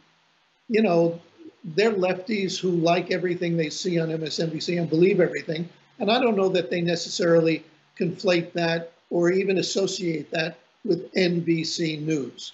you 0.69 0.81
know, 0.81 1.21
they're 1.63 1.93
lefties 1.93 2.59
who 2.59 2.71
like 2.71 3.11
everything 3.11 3.55
they 3.55 3.69
see 3.69 3.99
on 3.99 4.09
MSNBC 4.09 4.79
and 4.79 4.89
believe 4.89 5.19
everything. 5.19 5.69
And 5.99 6.11
I 6.11 6.19
don't 6.19 6.35
know 6.35 6.49
that 6.49 6.69
they 6.69 6.81
necessarily 6.81 7.63
conflate 7.97 8.53
that 8.53 8.91
or 9.09 9.31
even 9.31 9.59
associate 9.59 10.31
that 10.31 10.57
with 10.83 11.13
NBC 11.13 12.01
News. 12.01 12.53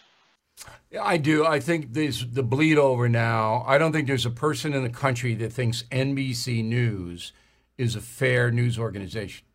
I 0.99 1.17
do. 1.17 1.45
I 1.45 1.59
think 1.59 1.93
there's 1.93 2.25
the 2.25 2.41
bleed 2.41 2.77
over 2.77 3.07
now. 3.07 3.63
I 3.67 3.77
don't 3.77 3.91
think 3.91 4.07
there's 4.07 4.25
a 4.25 4.31
person 4.31 4.73
in 4.73 4.83
the 4.83 4.89
country 4.89 5.35
that 5.35 5.53
thinks 5.53 5.83
NBC 5.91 6.63
News 6.63 7.31
is 7.77 7.95
a 7.95 8.01
fair 8.01 8.51
news 8.51 8.79
organization. 8.79 9.45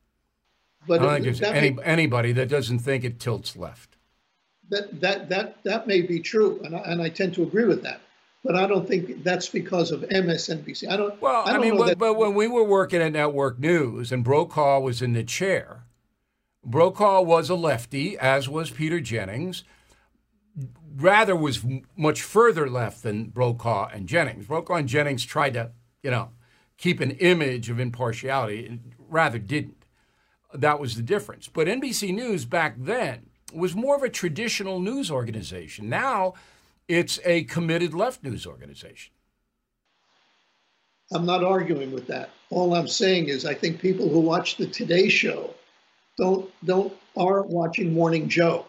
But 0.87 1.01
I 1.01 1.03
don't 1.03 1.13
think 1.15 1.25
there's 1.25 1.43
any, 1.43 1.71
may, 1.71 1.83
anybody 1.83 2.33
that 2.33 2.49
doesn't 2.49 2.81
think 2.81 3.05
it 3.05 3.19
tilts 3.19 3.57
left. 3.57 3.97
That 4.71 5.01
that 5.01 5.29
that 5.29 5.65
that 5.65 5.87
may 5.87 6.03
be 6.03 6.21
true, 6.21 6.61
and 6.65 6.77
I, 6.77 6.79
and 6.81 7.03
I 7.03 7.09
tend 7.09 7.35
to 7.35 7.43
agree 7.43 7.65
with 7.65 7.83
that. 7.83 8.01
But 8.45 8.57
I 8.57 8.67
don't 8.67 8.87
think 8.87 9.25
that's 9.25 9.49
because 9.49 9.91
of 9.91 10.03
MSNBC. 10.03 10.91
I 10.91 10.97
don't. 10.97 11.21
Well, 11.21 11.43
I, 11.47 11.53
don't 11.53 11.63
I 11.63 11.65
mean, 11.65 11.79
but, 11.79 11.99
but 11.99 12.15
when 12.15 12.35
we 12.35 12.47
were 12.47 12.65
working 12.65 13.01
at 13.01 13.13
Network 13.13 13.59
News 13.59 14.13
and 14.13 14.23
Brokaw 14.23 14.81
was 14.81 15.03
in 15.03 15.15
the 15.15 15.25
chair, 15.25 15.85
Brokaw 16.65 17.23
was 17.23 17.49
a 17.51 17.55
lefty, 17.55 18.19
as 18.19 18.49
was 18.49 18.71
Peter 18.71 19.01
Jennings. 19.01 19.65
Rather 20.97 21.35
was 21.35 21.65
much 21.97 22.23
further 22.23 22.69
left 22.71 23.03
than 23.03 23.31
Brokaw 23.31 23.89
and 23.93 24.07
Jennings. 24.07 24.47
Brokaw 24.47 24.75
and 24.75 24.89
Jennings 24.89 25.25
tried 25.25 25.55
to, 25.55 25.73
you 26.03 26.11
know, 26.11 26.31
keep 26.79 27.01
an 27.01 27.13
image 27.13 27.71
of 27.71 27.81
impartiality, 27.81 28.67
and 28.67 28.93
Rather 29.09 29.39
didn't. 29.39 29.85
That 30.53 30.81
was 30.81 30.97
the 30.97 31.03
difference. 31.03 31.49
But 31.49 31.67
NBC 31.67 32.15
News 32.15 32.45
back 32.45 32.77
then 32.79 33.31
was 33.53 33.75
more 33.75 33.97
of 33.97 34.03
a 34.03 34.09
traditional 34.09 34.81
news 34.81 35.11
organization. 35.11 35.89
Now 35.89 36.35
it's 36.89 37.19
a 37.25 37.45
committed 37.45 37.95
left 37.95 38.23
news 38.23 38.47
organization. 38.47 39.13
I'm 41.13 41.27
not 41.27 41.45
arguing 41.45 41.93
with 41.93 42.07
that. 42.09 42.31
All 42.51 42.75
I'm 42.75 42.89
saying 42.89 43.29
is 43.29 43.45
I 43.45 43.55
think 43.55 43.81
people 43.81 44.09
who 44.09 44.21
watch 44.21 44.57
the 44.57 44.67
Today 44.67 45.09
Show 45.09 45.55
don't 46.17 46.51
don't 46.65 46.93
aren't 47.17 47.49
watching 47.49 47.93
Morning 47.93 48.29
Joe. 48.29 48.67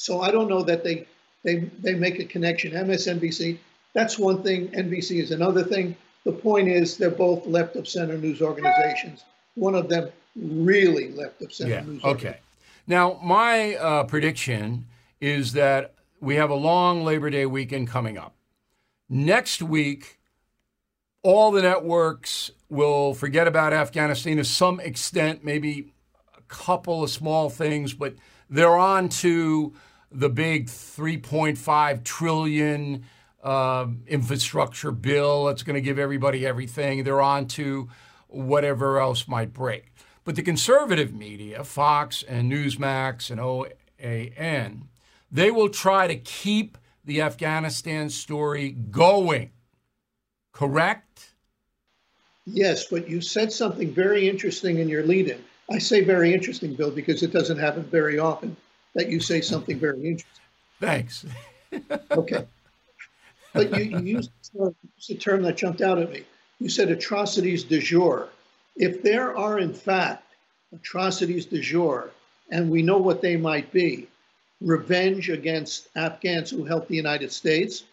So 0.00 0.22
I 0.22 0.30
don't 0.30 0.48
know 0.48 0.62
that 0.62 0.82
they 0.82 1.06
they 1.42 1.56
they 1.78 1.94
make 1.94 2.18
a 2.20 2.24
connection. 2.24 2.72
MSNBC, 2.72 3.58
that's 3.92 4.18
one 4.18 4.42
thing. 4.42 4.68
NBC 4.68 5.22
is 5.22 5.30
another 5.30 5.62
thing. 5.62 5.94
The 6.24 6.32
point 6.32 6.68
is 6.68 6.96
they're 6.96 7.10
both 7.10 7.46
left 7.46 7.76
of 7.76 7.86
center 7.86 8.16
news 8.16 8.40
organizations. 8.40 9.24
One 9.56 9.74
of 9.74 9.90
them 9.90 10.10
really 10.34 11.12
left 11.12 11.42
of 11.42 11.52
center 11.52 11.74
yeah, 11.74 11.80
news. 11.82 12.02
Okay. 12.02 12.38
Now 12.86 13.20
my 13.22 13.74
uh, 13.74 14.04
prediction 14.04 14.86
is 15.20 15.52
that 15.52 15.92
we 16.18 16.36
have 16.36 16.48
a 16.48 16.54
long 16.54 17.04
Labor 17.04 17.28
Day 17.28 17.44
weekend 17.44 17.88
coming 17.88 18.16
up. 18.16 18.34
Next 19.10 19.60
week, 19.60 20.18
all 21.22 21.50
the 21.50 21.60
networks 21.60 22.50
will 22.70 23.12
forget 23.12 23.46
about 23.46 23.74
Afghanistan 23.74 24.38
to 24.38 24.44
some 24.44 24.80
extent, 24.80 25.44
maybe 25.44 25.92
a 26.38 26.40
couple 26.48 27.02
of 27.02 27.10
small 27.10 27.50
things, 27.50 27.92
but 27.92 28.14
they're 28.48 28.78
on 28.78 29.10
to 29.10 29.74
the 30.12 30.28
big 30.28 30.66
3.5 30.66 32.04
trillion 32.04 33.04
uh, 33.42 33.86
infrastructure 34.06 34.90
bill 34.90 35.46
that's 35.46 35.62
going 35.62 35.74
to 35.74 35.80
give 35.80 35.98
everybody 35.98 36.46
everything. 36.46 37.04
They're 37.04 37.22
on 37.22 37.46
to 37.48 37.88
whatever 38.28 39.00
else 39.00 39.28
might 39.28 39.52
break. 39.52 39.92
But 40.24 40.36
the 40.36 40.42
conservative 40.42 41.14
media, 41.14 41.64
Fox 41.64 42.22
and 42.22 42.50
Newsmax 42.52 43.30
and 43.30 43.40
OAN, 43.40 44.82
they 45.30 45.50
will 45.50 45.68
try 45.68 46.06
to 46.06 46.16
keep 46.16 46.76
the 47.04 47.22
Afghanistan 47.22 48.10
story 48.10 48.70
going. 48.70 49.50
Correct? 50.52 51.34
Yes, 52.44 52.86
but 52.86 53.08
you 53.08 53.20
said 53.20 53.52
something 53.52 53.92
very 53.92 54.28
interesting 54.28 54.78
in 54.78 54.88
your 54.88 55.04
lead 55.04 55.28
in. 55.28 55.42
I 55.70 55.78
say 55.78 56.02
very 56.02 56.34
interesting, 56.34 56.74
Bill, 56.74 56.90
because 56.90 57.22
it 57.22 57.32
doesn't 57.32 57.58
happen 57.58 57.84
very 57.84 58.18
often 58.18 58.56
that 58.94 59.08
you 59.08 59.20
say 59.20 59.40
something 59.40 59.78
very 59.78 59.98
interesting. 59.98 60.44
Thanks. 60.80 61.24
okay. 62.10 62.46
But 63.52 63.76
you, 63.76 63.98
you 63.98 64.16
used, 64.16 64.30
a 65.10 65.14
term 65.14 65.42
that 65.42 65.56
jumped 65.56 65.80
out 65.80 65.98
at 65.98 66.10
me. 66.10 66.24
You 66.58 66.68
said 66.68 66.90
atrocities 66.90 67.64
de 67.64 67.80
jour. 67.80 68.28
If 68.76 69.02
there 69.02 69.36
are, 69.36 69.58
in 69.58 69.72
fact, 69.72 70.24
atrocities 70.72 71.46
de 71.46 71.60
jour, 71.60 72.10
and 72.50 72.70
we 72.70 72.82
know 72.82 72.98
what 72.98 73.22
they 73.22 73.36
might 73.36 73.72
be, 73.72 74.08
revenge 74.60 75.30
against 75.30 75.88
Afghans 75.96 76.50
who 76.50 76.64
helped 76.64 76.88
the 76.88 76.96
United 76.96 77.32
States, 77.32 77.84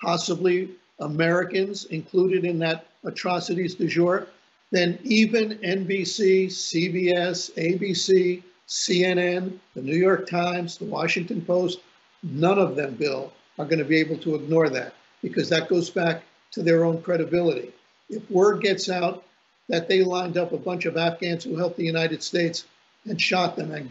possibly 0.00 0.70
Americans 1.00 1.86
included 1.86 2.44
in 2.44 2.58
that 2.60 2.86
atrocities 3.04 3.74
de 3.74 3.86
jour, 3.86 4.28
then 4.70 4.98
even 5.02 5.58
NBC, 5.58 6.46
CBS, 6.46 7.52
ABC, 7.54 8.42
CNN, 8.68 9.58
the 9.74 9.82
New 9.82 9.96
York 9.96 10.28
Times, 10.28 10.78
the 10.78 10.84
Washington 10.84 11.42
Post, 11.42 11.80
none 12.22 12.58
of 12.58 12.76
them, 12.76 12.94
Bill, 12.94 13.32
are 13.58 13.64
going 13.64 13.78
to 13.78 13.84
be 13.84 13.98
able 13.98 14.16
to 14.18 14.34
ignore 14.34 14.68
that 14.70 14.94
because 15.22 15.48
that 15.48 15.68
goes 15.68 15.90
back 15.90 16.22
to 16.52 16.62
their 16.62 16.84
own 16.84 17.02
credibility. 17.02 17.72
If 18.08 18.28
word 18.30 18.62
gets 18.62 18.88
out 18.88 19.24
that 19.68 19.88
they 19.88 20.02
lined 20.02 20.36
up 20.36 20.52
a 20.52 20.58
bunch 20.58 20.86
of 20.86 20.96
Afghans 20.96 21.44
who 21.44 21.56
helped 21.56 21.76
the 21.76 21.84
United 21.84 22.22
States 22.22 22.66
and 23.06 23.20
shot 23.20 23.56
them 23.56 23.72
and 23.72 23.90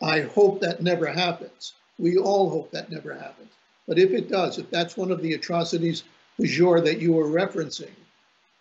I 0.00 0.22
hope 0.22 0.60
that 0.60 0.82
never 0.82 1.06
happens. 1.06 1.74
We 1.98 2.16
all 2.16 2.48
hope 2.48 2.70
that 2.70 2.90
never 2.90 3.12
happens. 3.12 3.50
But 3.86 3.98
if 3.98 4.12
it 4.12 4.28
does, 4.28 4.58
if 4.58 4.70
that's 4.70 4.96
one 4.96 5.10
of 5.10 5.22
the 5.22 5.32
atrocities 5.32 6.04
du 6.38 6.46
jour 6.46 6.80
that 6.80 7.00
you 7.00 7.12
were 7.12 7.26
referencing, 7.26 7.90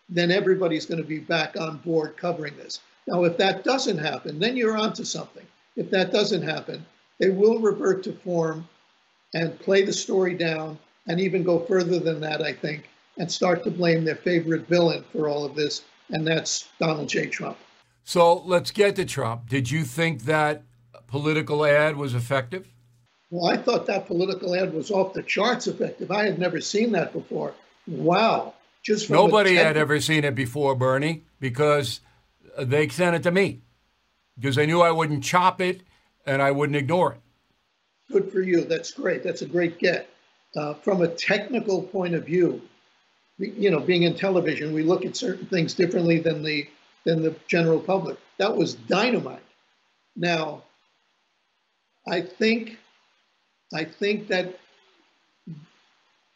then 0.10 0.32
everybody's 0.32 0.86
going 0.86 1.02
to 1.02 1.08
be 1.08 1.20
back 1.20 1.56
on 1.58 1.78
board 1.78 2.18
covering 2.18 2.58
this. 2.58 2.80
Now, 3.08 3.24
if 3.24 3.38
that 3.38 3.64
doesn't 3.64 3.98
happen, 3.98 4.38
then 4.38 4.58
you're 4.58 4.78
onto 4.78 5.04
something. 5.06 5.46
If 5.76 5.90
that 5.92 6.12
doesn't 6.12 6.44
happen, 6.44 6.86
they 7.20 7.30
will 7.30 7.60
revert 7.60 8.04
to 8.04 8.12
form 8.12 8.68
and 9.34 9.58
play 9.60 9.84
the 9.84 9.94
story 9.94 10.36
down 10.36 10.78
and 11.08 11.20
even 11.20 11.44
go 11.44 11.60
further 11.60 12.00
than 12.00 12.20
that, 12.22 12.42
I 12.42 12.54
think, 12.54 12.90
and 13.18 13.32
start 13.32 13.64
to 13.64 13.72
blame 13.72 14.04
their 14.04 14.16
favorite 14.16 14.68
villain 14.68 15.06
for 15.12 15.30
all 15.30 15.46
of 15.46 15.56
this, 15.56 15.84
and 16.10 16.28
that's 16.28 16.68
Donald 16.80 17.10
J. 17.10 17.28
Trump. 17.28 17.58
So 18.04 18.36
let's 18.46 18.72
get 18.72 18.96
to 18.98 19.06
Trump. 19.06 19.50
Did 19.50 19.72
you 19.72 19.84
think 19.84 20.24
that 20.24 20.64
political 21.08 21.66
ad 21.66 21.96
was 21.96 22.14
effective? 22.14 22.68
Well, 23.30 23.52
I 23.52 23.58
thought 23.58 23.86
that 23.88 24.08
political 24.08 24.56
ad 24.56 24.74
was 24.74 24.92
off 24.92 25.14
the 25.14 25.24
charts 25.24 25.68
effective. 25.68 26.12
I 26.12 26.26
had 26.26 26.40
never 26.40 26.62
seen 26.62 26.92
that 26.94 27.14
before. 27.14 27.54
Wow. 27.86 28.54
Just 28.84 29.10
Nobody 29.10 29.56
had 29.56 29.76
ever 29.76 30.00
seen 30.00 30.24
it 30.24 30.36
before, 30.36 30.76
Bernie, 30.76 31.24
because 31.42 32.00
they 32.58 32.88
sent 32.88 33.16
it 33.16 33.24
to 33.24 33.32
me 33.32 33.62
because 34.36 34.56
they 34.56 34.66
knew 34.66 34.82
I 34.82 34.92
wouldn't 34.92 35.24
chop 35.24 35.62
it 35.62 35.82
and 36.26 36.42
I 36.42 36.52
wouldn't 36.52 36.76
ignore 36.76 37.14
it. 37.14 37.22
Good 38.12 38.32
for 38.32 38.42
you. 38.42 38.64
That's 38.64 38.92
great. 38.92 39.24
That's 39.24 39.42
a 39.42 39.46
great 39.46 39.80
get. 39.80 40.10
Uh, 40.56 40.74
from 40.74 41.02
a 41.02 41.08
technical 41.08 41.84
point 41.84 42.16
of 42.16 42.26
view, 42.26 42.62
you 43.38 43.70
know, 43.70 43.80
being 43.80 44.04
in 44.04 44.16
television, 44.16 44.74
we 44.74 44.84
look 44.84 45.06
at 45.06 45.16
certain 45.16 45.46
things 45.48 45.74
differently 45.74 46.20
than 46.20 46.42
the 46.42 46.68
than 47.04 47.22
the 47.22 47.36
general 47.48 47.80
public. 47.80 48.18
That 48.38 48.56
was 48.56 48.74
dynamite. 48.74 49.44
Now, 50.16 50.64
I 52.08 52.22
think, 52.22 52.78
I 53.74 53.84
think 53.84 54.28
that 54.28 54.58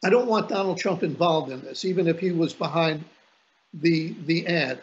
I 0.03 0.10
don't 0.10 0.27
want 0.27 0.49
Donald 0.49 0.77
Trump 0.77 1.03
involved 1.03 1.51
in 1.51 1.62
this, 1.62 1.84
even 1.86 2.07
if 2.07 2.19
he 2.19 2.31
was 2.31 2.53
behind 2.53 3.03
the 3.73 4.13
the 4.25 4.45
ad, 4.47 4.81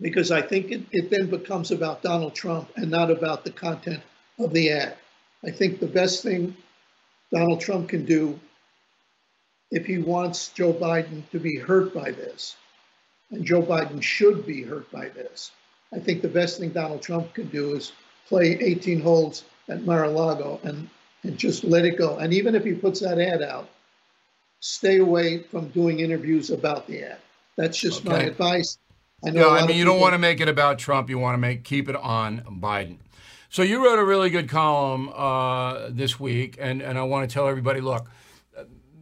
because 0.00 0.30
I 0.30 0.42
think 0.42 0.70
it, 0.70 0.82
it 0.92 1.10
then 1.10 1.28
becomes 1.30 1.70
about 1.70 2.02
Donald 2.02 2.34
Trump 2.34 2.70
and 2.76 2.90
not 2.90 3.10
about 3.10 3.44
the 3.44 3.50
content 3.50 4.02
of 4.38 4.52
the 4.52 4.70
ad. 4.70 4.96
I 5.44 5.50
think 5.50 5.80
the 5.80 5.86
best 5.86 6.22
thing 6.22 6.56
Donald 7.32 7.60
Trump 7.60 7.88
can 7.88 8.04
do 8.04 8.38
if 9.70 9.86
he 9.86 9.98
wants 9.98 10.48
Joe 10.50 10.72
Biden 10.72 11.28
to 11.30 11.40
be 11.40 11.56
hurt 11.56 11.92
by 11.92 12.10
this, 12.10 12.56
and 13.30 13.44
Joe 13.44 13.62
Biden 13.62 14.02
should 14.02 14.46
be 14.46 14.62
hurt 14.62 14.90
by 14.92 15.08
this, 15.08 15.50
I 15.92 15.98
think 15.98 16.22
the 16.22 16.28
best 16.28 16.58
thing 16.58 16.70
Donald 16.70 17.02
Trump 17.02 17.34
can 17.34 17.48
do 17.48 17.74
is 17.74 17.92
play 18.28 18.58
18 18.60 19.00
holes 19.00 19.44
at 19.68 19.84
Mar-a-Lago 19.84 20.60
and, 20.62 20.88
and 21.22 21.38
just 21.38 21.64
let 21.64 21.84
it 21.84 21.98
go. 21.98 22.18
And 22.18 22.32
even 22.32 22.54
if 22.54 22.64
he 22.64 22.74
puts 22.74 23.00
that 23.00 23.18
ad 23.18 23.42
out, 23.42 23.68
stay 24.60 24.98
away 24.98 25.42
from 25.42 25.68
doing 25.68 26.00
interviews 26.00 26.50
about 26.50 26.86
the 26.86 27.02
ad. 27.02 27.18
That's 27.56 27.78
just 27.78 28.06
okay. 28.06 28.08
my 28.08 28.22
advice. 28.24 28.78
I. 29.26 29.58
I 29.58 29.66
mean, 29.66 29.76
you 29.76 29.84
don't 29.84 30.00
want 30.00 30.14
to 30.14 30.18
make 30.18 30.40
it 30.40 30.48
about 30.48 30.78
Trump. 30.78 31.10
You 31.10 31.18
want 31.18 31.34
to 31.34 31.38
make 31.38 31.64
keep 31.64 31.88
it 31.88 31.96
on 31.96 32.42
Biden. 32.60 32.98
So 33.48 33.62
you 33.62 33.84
wrote 33.84 33.98
a 33.98 34.04
really 34.04 34.30
good 34.30 34.48
column 34.48 35.08
uh, 35.14 35.88
this 35.90 36.18
week, 36.20 36.56
and, 36.60 36.82
and 36.82 36.98
I 36.98 37.02
want 37.02 37.28
to 37.28 37.32
tell 37.32 37.48
everybody: 37.48 37.80
look, 37.80 38.10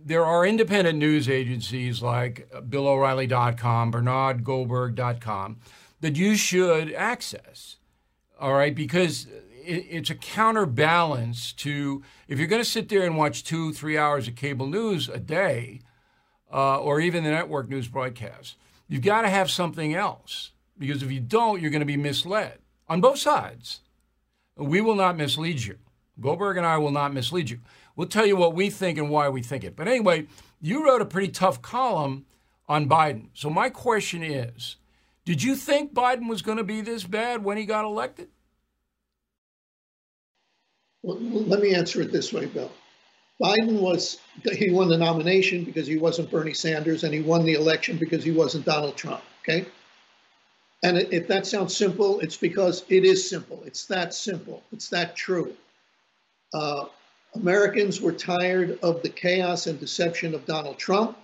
there 0.05 0.25
are 0.25 0.45
independent 0.45 0.99
news 0.99 1.29
agencies 1.29 2.03
like 2.03 2.49
BillO'Reilly.com, 2.69 3.93
BernardGoldberg.com 3.93 5.57
that 6.01 6.17
you 6.17 6.37
should 6.37 6.93
access. 6.93 7.77
All 8.39 8.53
right, 8.53 8.75
because 8.75 9.27
it's 9.67 10.11
a 10.11 10.15
counterbalance 10.15 11.53
to 11.55 12.03
if 12.29 12.39
you're 12.39 12.49
going 12.49 12.63
to 12.63 12.69
sit 12.69 12.91
there 12.91 13.03
and 13.03 13.17
watch 13.17 13.45
two, 13.45 13.73
three 13.73 13.97
hours 13.97 14.29
of 14.29 14.37
cable 14.37 14.67
news 14.67 15.09
a 15.09 15.19
day, 15.19 15.81
uh, 16.53 16.79
or 16.79 17.01
even 17.01 17.25
the 17.25 17.31
network 17.31 17.71
news 17.71 17.89
broadcast, 17.89 18.57
you've 18.89 19.03
got 19.03 19.23
to 19.23 19.29
have 19.29 19.51
something 19.51 19.95
else. 19.95 20.51
Because 20.79 21.03
if 21.03 21.11
you 21.11 21.21
don't, 21.21 21.61
you're 21.61 21.71
going 21.71 21.81
to 21.81 21.87
be 21.87 21.97
misled 21.97 22.59
on 22.89 23.01
both 23.01 23.19
sides. 23.19 23.81
We 24.57 24.81
will 24.81 24.97
not 24.97 25.17
mislead 25.17 25.63
you. 25.63 25.79
Goldberg 26.21 26.57
and 26.57 26.67
I 26.67 26.79
will 26.79 26.91
not 26.91 27.13
mislead 27.13 27.51
you. 27.51 27.61
We'll 27.97 28.09
tell 28.09 28.27
you 28.27 28.37
what 28.37 28.55
we 28.55 28.71
think 28.71 28.99
and 28.99 29.11
why 29.11 29.29
we 29.29 29.43
think 29.43 29.65
it. 29.65 29.77
But 29.77 29.89
anyway, 29.89 30.27
you 30.61 30.85
wrote 30.85 31.03
a 31.03 31.07
pretty 31.07 31.29
tough 31.29 31.63
column 31.63 32.27
on 32.69 32.89
Biden. 32.89 33.29
So 33.35 33.51
my 33.51 33.69
question 33.69 34.23
is 34.23 34.77
did 35.25 35.43
you 35.43 35.57
think 35.57 35.95
Biden 35.95 36.29
was 36.29 36.43
going 36.43 36.59
to 36.59 36.65
be 36.65 36.81
this 36.81 37.05
bad 37.05 37.45
when 37.45 37.57
he 37.57 37.65
got 37.65 37.85
elected? 37.85 38.29
Well, 41.03 41.19
let 41.21 41.61
me 41.61 41.75
answer 41.75 42.01
it 42.01 42.13
this 42.13 42.33
way, 42.33 42.47
Bill. 42.47 42.71
Biden 43.41 43.81
was, 43.81 44.19
he 44.53 44.71
won 44.71 44.89
the 44.89 44.97
nomination 44.97 45.65
because 45.65 45.87
he 45.87 45.99
wasn't 45.99 46.31
Bernie 46.31 46.55
Sanders, 46.55 47.03
and 47.03 47.13
he 47.13 47.21
won 47.21 47.45
the 47.45 47.55
election 47.55 47.97
because 47.97 48.23
he 48.23 48.31
wasn't 48.31 48.65
Donald 48.65 48.97
Trump, 48.97 49.23
okay? 49.43 49.67
And 50.85 50.99
if 50.99 51.27
that 51.29 51.47
sounds 51.47 51.77
simple, 51.77 52.21
it's 52.21 52.37
because 52.37 52.85
it 52.89 53.05
is 53.05 53.29
simple. 53.29 53.63
It's 53.67 53.87
that 53.87 54.15
simple. 54.15 54.63
It's 54.71 54.89
that 54.91 55.17
true. 55.17 55.55
Uh, 56.53 56.87
Americans 57.35 58.01
were 58.01 58.13
tired 58.13 58.79
of 58.83 59.03
the 59.03 59.09
chaos 59.09 59.67
and 59.67 59.81
deception 59.81 60.35
of 60.35 60.47
Donald 60.47 60.79
Trump, 60.79 61.19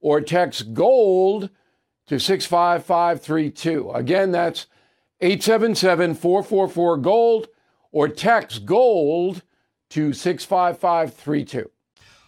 or 0.00 0.20
text 0.20 0.74
GOLD 0.74 1.50
to 2.06 2.18
65532. 2.18 3.90
Again, 3.90 4.32
that's 4.32 4.66
877 5.20 6.14
444 6.14 6.98
GOLD, 6.98 7.48
or 7.90 8.08
text 8.08 8.66
GOLD 8.66 9.42
to 9.90 10.12
65532. 10.12 11.70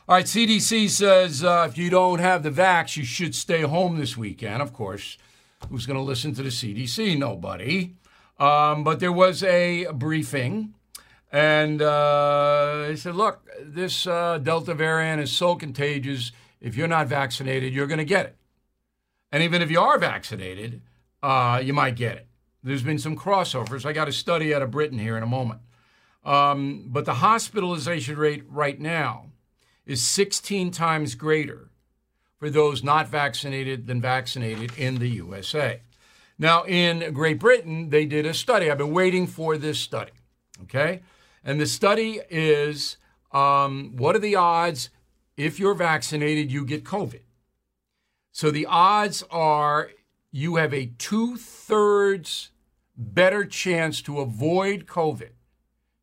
All 0.09 0.16
right, 0.16 0.24
CDC 0.24 0.88
says 0.88 1.44
uh, 1.44 1.66
if 1.68 1.76
you 1.76 1.90
don't 1.90 2.18
have 2.18 2.42
the 2.42 2.50
vax, 2.50 2.96
you 2.96 3.04
should 3.04 3.35
stay 3.35 3.61
home 3.61 3.98
this 3.98 4.16
weekend. 4.16 4.62
Of 4.62 4.72
course, 4.72 5.18
who's 5.68 5.85
going 5.85 5.98
to 5.98 6.02
listen 6.02 6.35
to 6.35 6.42
the 6.42 6.48
CDC? 6.48 7.18
Nobody. 7.18 7.94
Um, 8.38 8.85
but 8.85 9.00
there 9.00 9.12
was 9.12 9.42
a 9.42 9.87
briefing, 9.92 10.72
and 11.31 11.83
uh, 11.83 12.85
they 12.87 12.96
said, 12.96 13.16
look, 13.16 13.46
this 13.61 14.07
uh, 14.07 14.38
Delta 14.38 14.72
variant 14.72 15.20
is 15.20 15.31
so 15.31 15.57
contagious. 15.57 16.33
If 16.61 16.77
you're 16.77 16.88
not 16.88 17.07
vaccinated, 17.07 17.73
you're 17.73 17.87
going 17.87 17.99
to 17.99 18.05
get 18.05 18.27
it. 18.27 18.37
And 19.31 19.42
even 19.42 19.62
if 19.62 19.71
you 19.71 19.81
are 19.81 19.99
vaccinated, 19.99 20.83
uh, 21.23 21.61
you 21.62 21.73
might 21.73 21.97
get 21.97 22.16
it. 22.16 22.27
There's 22.62 22.83
been 22.83 22.99
some 22.99 23.16
crossovers. 23.16 23.85
I 23.85 23.92
got 23.92 24.09
a 24.09 24.12
study 24.12 24.55
out 24.55 24.62
of 24.62 24.71
Britain 24.71 24.99
here 24.99 25.16
in 25.16 25.23
a 25.23 25.27
moment. 25.27 25.61
Um, 26.25 26.87
but 26.88 27.05
the 27.05 27.14
hospitalization 27.14 28.16
rate 28.16 28.44
right 28.49 28.79
now 28.79 29.27
is 29.87 30.03
16 30.03 30.71
times 30.71 31.14
greater 31.14 31.71
for 32.38 32.51
those 32.51 32.85
not 32.85 33.09
vaccinated 33.09 33.87
than 33.87 34.01
vaccinated 34.01 34.77
in 34.77 34.97
the 34.97 35.09
USA. 35.09 35.81
Now, 36.38 36.64
in 36.64 37.12
Great 37.12 37.40
Britain, 37.40 37.90
they 37.90 38.07
did 38.07 38.27
a 38.27 38.35
study. 38.35 38.71
I've 38.71 38.79
been 38.79 38.92
waiting 38.92 39.27
for 39.27 39.57
this 39.57 39.79
study. 39.79 40.12
Okay? 40.64 41.01
And 41.44 41.61
the 41.61 41.66
study 41.66 42.21
is 42.31 42.97
um, 43.33 43.97
what 43.97 44.14
are 44.14 44.21
the 44.21 44.37
odds 44.37 44.90
if 45.38 45.59
you're 45.59 45.74
vaccinated, 45.74 46.53
you 46.53 46.66
get 46.66 46.85
COVID? 46.85 47.22
So 48.33 48.51
the 48.51 48.66
odds 48.66 49.24
are 49.31 49.90
you 50.31 50.57
have 50.57 50.74
a 50.74 50.92
two 50.98 51.37
thirds 51.37 52.51
better 52.94 53.46
chance 53.46 54.03
to 54.03 54.20
avoid 54.20 54.85
COVID 54.87 55.31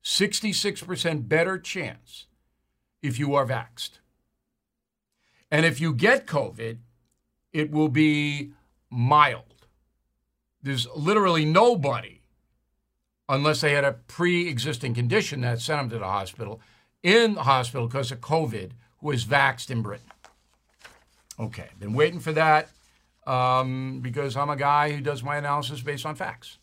66% 0.05 1.27
better 1.27 1.57
chance 1.57 2.27
if 3.01 3.17
you 3.17 3.33
are 3.33 3.45
vaxxed. 3.45 3.97
And 5.49 5.65
if 5.65 5.81
you 5.81 5.93
get 5.93 6.27
COVID, 6.27 6.77
it 7.51 7.71
will 7.71 7.89
be 7.89 8.51
mild. 8.91 9.65
There's 10.61 10.87
literally 10.95 11.43
nobody 11.43 12.21
unless 13.27 13.61
they 13.61 13.73
had 13.73 13.83
a 13.83 13.93
pre 13.93 14.47
existing 14.47 14.93
condition 14.93 15.41
that 15.41 15.59
sent 15.59 15.81
them 15.81 15.89
to 15.89 15.99
the 15.99 16.05
hospital, 16.05 16.61
in 17.01 17.33
the 17.33 17.43
hospital 17.43 17.87
because 17.87 18.11
of 18.11 18.21
COVID, 18.21 18.71
was 19.05 19.23
vaxxed 19.23 19.69
in 19.69 19.81
Britain. 19.81 20.11
Okay, 21.39 21.69
been 21.79 21.93
waiting 21.93 22.19
for 22.19 22.33
that 22.33 22.69
um, 23.27 23.99
because 24.01 24.35
I'm 24.35 24.49
a 24.49 24.55
guy 24.55 24.91
who 24.91 24.99
does 24.99 25.23
my 25.23 25.37
analysis 25.37 25.81
based 25.81 26.05
on 26.05 26.15
facts. 26.15 26.57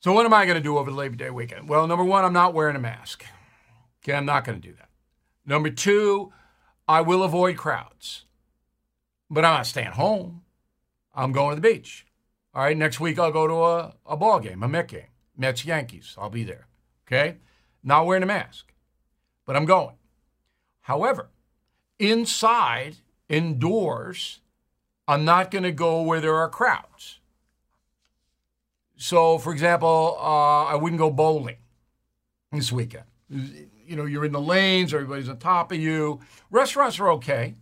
So, 0.00 0.12
what 0.12 0.26
am 0.26 0.34
I 0.34 0.46
going 0.46 0.56
to 0.56 0.62
do 0.62 0.76
over 0.76 0.90
the 0.90 0.96
Labor 0.96 1.16
Day 1.16 1.30
weekend? 1.30 1.68
Well, 1.68 1.86
number 1.86 2.04
one, 2.04 2.24
I'm 2.24 2.32
not 2.32 2.54
wearing 2.54 2.76
a 2.76 2.80
mask. 2.80 3.24
Okay, 4.02 4.14
I'm 4.14 4.26
not 4.26 4.44
going 4.44 4.60
to 4.60 4.68
do 4.68 4.74
that. 4.74 4.88
Number 5.46 5.70
two, 5.70 6.32
I 6.86 7.02
will 7.02 7.22
avoid 7.22 7.56
crowds, 7.56 8.24
but 9.30 9.44
I'm 9.44 9.54
not 9.54 9.66
staying 9.66 9.92
home. 9.92 10.42
I'm 11.14 11.32
going 11.32 11.56
to 11.56 11.60
the 11.60 11.68
beach. 11.68 12.06
All 12.54 12.62
right, 12.62 12.76
next 12.76 13.00
week 13.00 13.18
I'll 13.18 13.32
go 13.32 13.46
to 13.46 13.64
a, 13.64 13.94
a 14.06 14.16
ball 14.16 14.40
game, 14.40 14.62
a 14.62 14.68
Met 14.68 14.88
game, 14.88 15.08
Mets 15.36 15.64
Yankees. 15.64 16.16
I'll 16.18 16.30
be 16.30 16.44
there. 16.44 16.66
Okay, 17.06 17.36
not 17.82 18.06
wearing 18.06 18.22
a 18.22 18.26
mask, 18.26 18.72
but 19.46 19.54
I'm 19.54 19.64
going. 19.64 19.97
However, 20.88 21.28
inside, 21.98 22.96
indoors, 23.28 24.40
I'm 25.06 25.22
not 25.22 25.50
going 25.50 25.64
to 25.64 25.70
go 25.70 26.00
where 26.00 26.18
there 26.18 26.34
are 26.36 26.48
crowds. 26.48 27.18
So, 28.96 29.36
for 29.36 29.52
example, 29.52 30.16
uh, 30.18 30.64
I 30.64 30.76
wouldn't 30.76 30.98
go 30.98 31.10
bowling 31.10 31.58
this 32.52 32.72
weekend. 32.72 33.04
You 33.28 33.96
know, 33.96 34.06
you're 34.06 34.24
in 34.24 34.32
the 34.32 34.40
lanes, 34.40 34.94
everybody's 34.94 35.28
on 35.28 35.36
top 35.36 35.72
of 35.72 35.78
you. 35.78 36.20
Restaurants 36.50 36.98
are 36.98 37.10
okay 37.12 37.56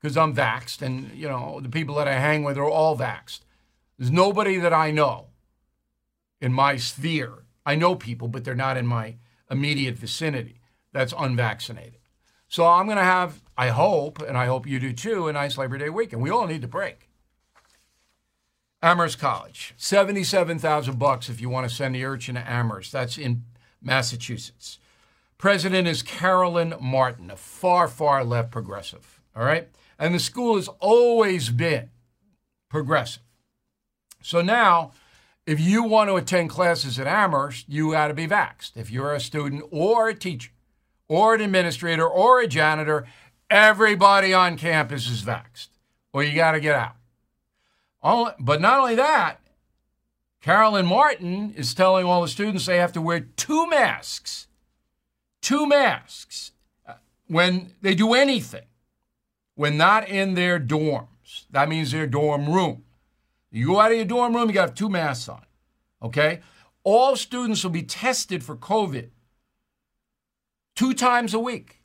because 0.00 0.16
I'm 0.16 0.34
vaxxed, 0.34 0.80
and, 0.80 1.14
you 1.14 1.28
know, 1.28 1.60
the 1.62 1.68
people 1.68 1.96
that 1.96 2.08
I 2.08 2.14
hang 2.14 2.42
with 2.42 2.56
are 2.56 2.64
all 2.64 2.96
vaxxed. 2.96 3.40
There's 3.98 4.10
nobody 4.10 4.56
that 4.56 4.72
I 4.72 4.90
know 4.90 5.26
in 6.40 6.54
my 6.54 6.78
sphere. 6.78 7.44
I 7.66 7.74
know 7.74 7.96
people, 7.96 8.28
but 8.28 8.44
they're 8.44 8.54
not 8.54 8.78
in 8.78 8.86
my 8.86 9.16
immediate 9.50 9.96
vicinity 9.96 10.62
that's 10.90 11.12
unvaccinated. 11.18 11.99
So 12.50 12.66
I'm 12.66 12.86
going 12.86 12.98
to 12.98 13.04
have, 13.04 13.40
I 13.56 13.68
hope, 13.68 14.20
and 14.20 14.36
I 14.36 14.46
hope 14.46 14.66
you 14.66 14.80
do 14.80 14.92
too, 14.92 15.28
a 15.28 15.32
nice 15.32 15.56
Labor 15.56 15.78
Day 15.78 15.88
weekend. 15.88 16.20
We 16.20 16.30
all 16.30 16.48
need 16.48 16.62
to 16.62 16.68
break. 16.68 17.08
Amherst 18.82 19.20
College, 19.20 19.72
seventy-seven 19.76 20.58
thousand 20.58 20.98
bucks 20.98 21.28
if 21.28 21.40
you 21.40 21.48
want 21.48 21.68
to 21.68 21.74
send 21.74 21.94
the 21.94 22.04
urchin 22.04 22.34
to 22.34 22.50
Amherst. 22.50 22.90
That's 22.90 23.18
in 23.18 23.44
Massachusetts. 23.80 24.78
President 25.38 25.86
is 25.86 26.02
Carolyn 26.02 26.74
Martin, 26.80 27.30
a 27.30 27.36
far, 27.36 27.86
far 27.86 28.24
left 28.24 28.50
progressive. 28.50 29.20
All 29.36 29.44
right, 29.44 29.68
and 29.96 30.12
the 30.12 30.18
school 30.18 30.56
has 30.56 30.66
always 30.80 31.50
been 31.50 31.90
progressive. 32.68 33.22
So 34.22 34.42
now, 34.42 34.90
if 35.46 35.60
you 35.60 35.84
want 35.84 36.10
to 36.10 36.16
attend 36.16 36.50
classes 36.50 36.98
at 36.98 37.06
Amherst, 37.06 37.68
you 37.68 37.92
got 37.92 38.08
to 38.08 38.14
be 38.14 38.26
vaxxed. 38.26 38.72
If 38.76 38.90
you're 38.90 39.14
a 39.14 39.20
student 39.20 39.62
or 39.70 40.08
a 40.08 40.14
teacher 40.14 40.50
or 41.10 41.34
an 41.34 41.40
administrator 41.40 42.06
or 42.08 42.40
a 42.40 42.46
janitor, 42.46 43.04
everybody 43.50 44.32
on 44.32 44.56
campus 44.56 45.10
is 45.10 45.22
vaxxed, 45.22 45.66
or 46.12 46.22
you 46.22 46.36
got 46.36 46.52
to 46.52 46.60
get 46.60 46.76
out. 46.76 48.36
But 48.38 48.60
not 48.60 48.78
only 48.78 48.94
that, 48.94 49.40
Carolyn 50.40 50.86
Martin 50.86 51.52
is 51.56 51.74
telling 51.74 52.06
all 52.06 52.22
the 52.22 52.28
students 52.28 52.64
they 52.64 52.78
have 52.78 52.92
to 52.92 53.02
wear 53.02 53.20
two 53.20 53.68
masks, 53.68 54.46
two 55.42 55.66
masks 55.66 56.52
uh, 56.86 56.94
when 57.26 57.72
they 57.82 57.96
do 57.96 58.14
anything, 58.14 58.66
when 59.56 59.76
not 59.76 60.08
in 60.08 60.34
their 60.34 60.60
dorms. 60.60 61.46
That 61.50 61.68
means 61.68 61.90
their 61.90 62.06
dorm 62.06 62.48
room. 62.48 62.84
You 63.50 63.66
go 63.66 63.80
out 63.80 63.90
of 63.90 63.96
your 63.96 64.06
dorm 64.06 64.36
room, 64.36 64.48
you 64.48 64.54
got 64.54 64.62
to 64.62 64.68
have 64.68 64.74
two 64.76 64.88
masks 64.88 65.28
on. 65.28 65.44
Okay? 66.00 66.38
All 66.84 67.16
students 67.16 67.64
will 67.64 67.72
be 67.72 67.82
tested 67.82 68.44
for 68.44 68.54
COVID 68.54 69.08
two 70.80 70.94
times 70.94 71.34
a 71.34 71.38
week. 71.38 71.82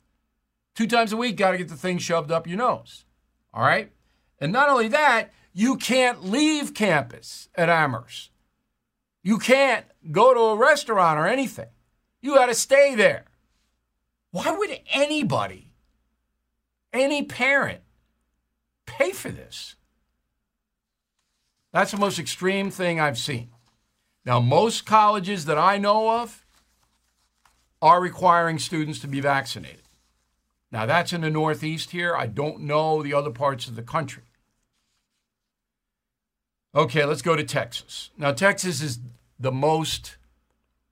Two 0.74 0.86
times 0.86 1.12
a 1.12 1.18
week, 1.18 1.36
got 1.36 1.50
to 1.50 1.58
get 1.58 1.68
the 1.68 1.76
thing 1.76 1.98
shoved 1.98 2.32
up 2.32 2.46
your 2.46 2.56
nose. 2.56 3.04
All 3.52 3.62
right? 3.62 3.92
And 4.40 4.50
not 4.50 4.70
only 4.70 4.88
that, 4.88 5.34
you 5.52 5.76
can't 5.76 6.24
leave 6.24 6.72
campus 6.72 7.50
at 7.56 7.68
Amherst. 7.68 8.30
You 9.22 9.36
can't 9.36 9.84
go 10.10 10.32
to 10.32 10.40
a 10.40 10.56
restaurant 10.56 11.20
or 11.20 11.26
anything. 11.26 11.68
You 12.22 12.36
got 12.36 12.46
to 12.46 12.54
stay 12.54 12.94
there. 12.94 13.26
Why 14.30 14.50
would 14.50 14.80
anybody, 14.90 15.74
any 16.90 17.22
parent, 17.22 17.82
pay 18.86 19.10
for 19.10 19.28
this? 19.28 19.76
That's 21.70 21.90
the 21.90 21.98
most 21.98 22.18
extreme 22.18 22.70
thing 22.70 22.98
I've 22.98 23.18
seen. 23.18 23.50
Now, 24.24 24.40
most 24.40 24.86
colleges 24.86 25.44
that 25.44 25.58
I 25.58 25.76
know 25.76 26.22
of 26.22 26.45
are 27.86 28.00
requiring 28.00 28.58
students 28.58 28.98
to 28.98 29.06
be 29.06 29.20
vaccinated. 29.20 29.82
Now, 30.72 30.86
that's 30.86 31.12
in 31.12 31.20
the 31.20 31.30
Northeast 31.30 31.92
here. 31.92 32.16
I 32.16 32.26
don't 32.26 32.62
know 32.62 33.00
the 33.00 33.14
other 33.14 33.30
parts 33.30 33.68
of 33.68 33.76
the 33.76 33.82
country. 33.82 34.24
Okay, 36.74 37.04
let's 37.04 37.22
go 37.22 37.36
to 37.36 37.44
Texas. 37.44 38.10
Now, 38.18 38.32
Texas 38.32 38.82
is 38.82 38.98
the 39.38 39.52
most 39.52 40.16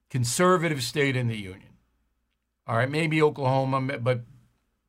conservative 0.09 0.85
state 0.85 1.17
in 1.17 1.27
the 1.27 1.37
union. 1.37 1.73
All 2.69 2.77
right, 2.77 2.89
maybe 2.89 3.21
Oklahoma, 3.21 3.99
but 3.99 4.21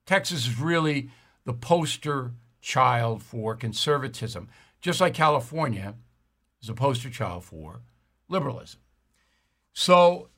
Texas 0.06 0.46
is 0.46 0.60
really 0.60 1.10
the 1.44 1.54
poster 1.54 2.34
child 2.62 3.24
for 3.24 3.56
conservatism, 3.56 4.48
just 4.80 5.02
like 5.02 5.16
California 5.16 5.96
is 6.62 6.70
a 6.70 6.76
poster 6.76 7.10
child 7.10 7.44
for 7.44 7.82
liberalism. 8.30 8.82
So, 9.74 10.30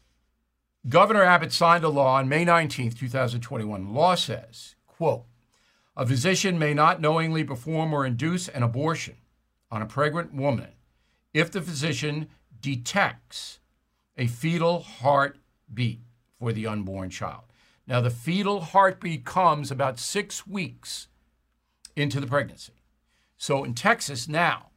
Governor 0.89 1.23
Abbott 1.23 1.51
signed 1.51 1.83
a 1.83 1.89
law 1.89 2.15
on 2.15 2.29
May 2.29 2.45
19, 2.45 2.91
2021. 2.91 3.83
The 3.83 3.91
law 3.91 4.15
says, 4.15 4.75
quote, 4.85 5.25
a 5.97 6.05
physician 6.05 6.57
may 6.57 6.73
not 6.73 7.01
knowingly 7.01 7.43
perform 7.43 7.93
or 7.93 8.05
induce 8.05 8.47
an 8.47 8.63
abortion 8.63 9.15
on 9.69 9.81
a 9.81 9.85
pregnant 9.85 10.33
woman 10.33 10.69
if 11.33 11.51
the 11.51 11.61
physician 11.61 12.27
detects 12.61 13.59
a 14.17 14.27
fetal 14.27 14.79
heartbeat 14.79 16.01
for 16.39 16.53
the 16.53 16.67
unborn 16.67 17.09
child. 17.09 17.43
Now, 17.85 17.99
the 17.99 18.09
fetal 18.09 18.61
heartbeat 18.61 19.25
comes 19.25 19.71
about 19.71 19.99
six 19.99 20.47
weeks 20.47 21.07
into 21.95 22.19
the 22.21 22.27
pregnancy. 22.27 22.83
So 23.37 23.63
in 23.63 23.73
Texas 23.73 24.27
now, 24.27 24.67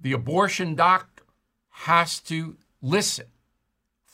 the 0.00 0.12
abortion 0.12 0.74
doctor 0.74 1.24
has 1.70 2.20
to 2.20 2.56
listen 2.80 3.26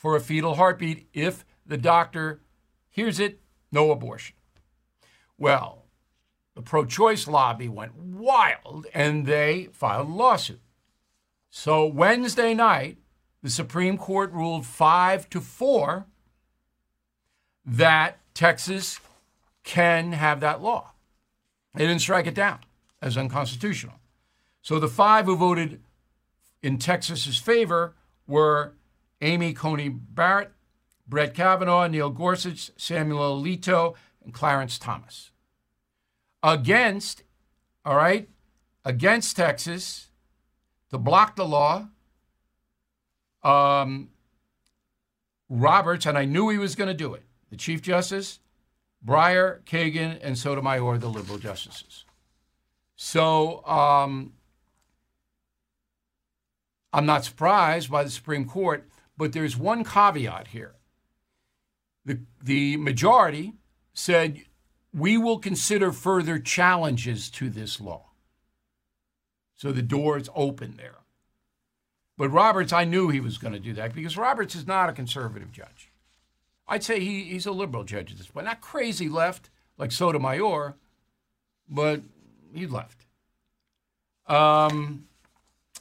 for 0.05 0.15
a 0.15 0.21
fetal 0.21 0.53
heartbeat 0.53 1.07
if 1.15 1.43
the 1.65 1.79
doctor 1.79 2.39
hears 2.91 3.19
it, 3.19 3.39
no 3.71 3.89
abortion. 3.89 4.35
Well, 5.35 5.87
the 6.53 6.61
pro 6.61 6.85
choice 6.85 7.27
lobby 7.27 7.67
went 7.67 7.95
wild 7.95 8.85
and 8.93 9.25
they 9.25 9.69
filed 9.73 10.07
a 10.07 10.11
lawsuit. 10.11 10.61
So 11.49 11.87
Wednesday 11.87 12.53
night, 12.53 12.99
the 13.41 13.49
Supreme 13.49 13.97
Court 13.97 14.31
ruled 14.31 14.67
five 14.67 15.27
to 15.31 15.41
four 15.41 16.05
that 17.65 18.19
Texas 18.35 18.99
can 19.63 20.11
have 20.11 20.39
that 20.41 20.61
law. 20.61 20.91
They 21.73 21.87
didn't 21.87 22.01
strike 22.01 22.27
it 22.27 22.35
down 22.35 22.59
as 23.01 23.17
unconstitutional. 23.17 23.95
So 24.61 24.79
the 24.79 24.87
five 24.87 25.25
who 25.25 25.35
voted 25.35 25.81
in 26.61 26.77
Texas's 26.77 27.39
favor 27.39 27.95
were 28.27 28.75
Amy 29.21 29.53
Coney 29.53 29.89
Barrett, 29.89 30.51
Brett 31.07 31.33
Kavanaugh, 31.33 31.87
Neil 31.87 32.09
Gorsuch, 32.09 32.71
Samuel 32.77 33.41
Alito, 33.41 33.95
and 34.23 34.33
Clarence 34.33 34.77
Thomas 34.77 35.31
against, 36.45 37.23
all 37.83 37.95
right, 37.95 38.29
against 38.83 39.35
Texas 39.35 40.07
to 40.91 40.97
block 40.97 41.35
the 41.35 41.45
law. 41.45 41.87
Um, 43.43 44.09
Roberts, 45.49 46.05
and 46.05 46.17
I 46.17 46.25
knew 46.25 46.49
he 46.49 46.57
was 46.57 46.75
going 46.75 46.87
to 46.87 46.93
do 46.93 47.13
it, 47.13 47.23
the 47.49 47.57
Chief 47.57 47.81
Justice, 47.81 48.39
Breyer, 49.05 49.61
Kagan, 49.65 50.19
and 50.21 50.37
Sotomayor, 50.37 50.97
the 50.97 51.07
liberal 51.07 51.37
justices. 51.37 52.05
So 52.95 53.63
um, 53.65 54.33
I'm 56.91 57.05
not 57.05 57.25
surprised 57.25 57.91
by 57.91 58.03
the 58.03 58.09
Supreme 58.09 58.45
Court, 58.45 58.89
but 59.17 59.33
there's 59.33 59.57
one 59.57 59.83
caveat 59.83 60.49
here. 60.49 60.75
The, 62.05 62.19
the 62.43 62.77
majority 62.77 63.53
said 63.93 64.41
we 64.93 65.17
will 65.17 65.39
consider 65.39 65.91
further 65.91 66.39
challenges 66.39 67.29
to 67.31 67.49
this 67.49 67.81
law. 67.81 68.11
So 69.55 69.71
the 69.71 69.81
door 69.81 70.17
is 70.17 70.29
open 70.35 70.75
there. 70.77 70.99
But 72.17 72.29
Roberts, 72.29 72.71
I 72.71 72.85
knew 72.85 73.09
he 73.09 73.19
was 73.19 73.37
going 73.37 73.53
to 73.53 73.59
do 73.59 73.73
that 73.73 73.93
because 73.93 74.17
Roberts 74.17 74.55
is 74.55 74.67
not 74.67 74.89
a 74.89 74.93
conservative 74.93 75.51
judge. 75.51 75.91
I'd 76.67 76.83
say 76.83 76.99
he, 76.99 77.25
he's 77.25 77.45
a 77.45 77.51
liberal 77.51 77.83
judge 77.83 78.11
at 78.11 78.17
this 78.17 78.27
point. 78.27 78.45
Not 78.45 78.61
crazy 78.61 79.09
left 79.09 79.49
like 79.77 79.91
Sotomayor, 79.91 80.75
but 81.69 82.01
he 82.53 82.65
left. 82.65 83.05
Um, 84.27 85.05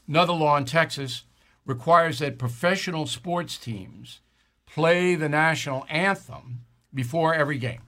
another 0.09 0.33
law 0.33 0.57
in 0.57 0.65
Texas 0.65 1.25
requires 1.67 2.19
that 2.19 2.39
professional 2.39 3.07
sports 3.07 3.57
teams 3.59 4.21
play 4.67 5.15
the 5.15 5.29
national 5.29 5.87
anthem 5.89 6.61
before 6.93 7.35
every 7.35 7.59
game. 7.59 7.83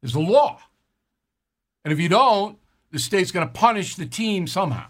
There's 0.00 0.14
a 0.14 0.20
law. 0.20 0.60
And 1.84 1.92
if 1.92 2.00
you 2.00 2.08
don't, 2.08 2.58
the 2.90 2.98
state's 2.98 3.30
going 3.30 3.46
to 3.46 3.52
punish 3.52 3.94
the 3.94 4.06
team 4.06 4.46
somehow. 4.46 4.86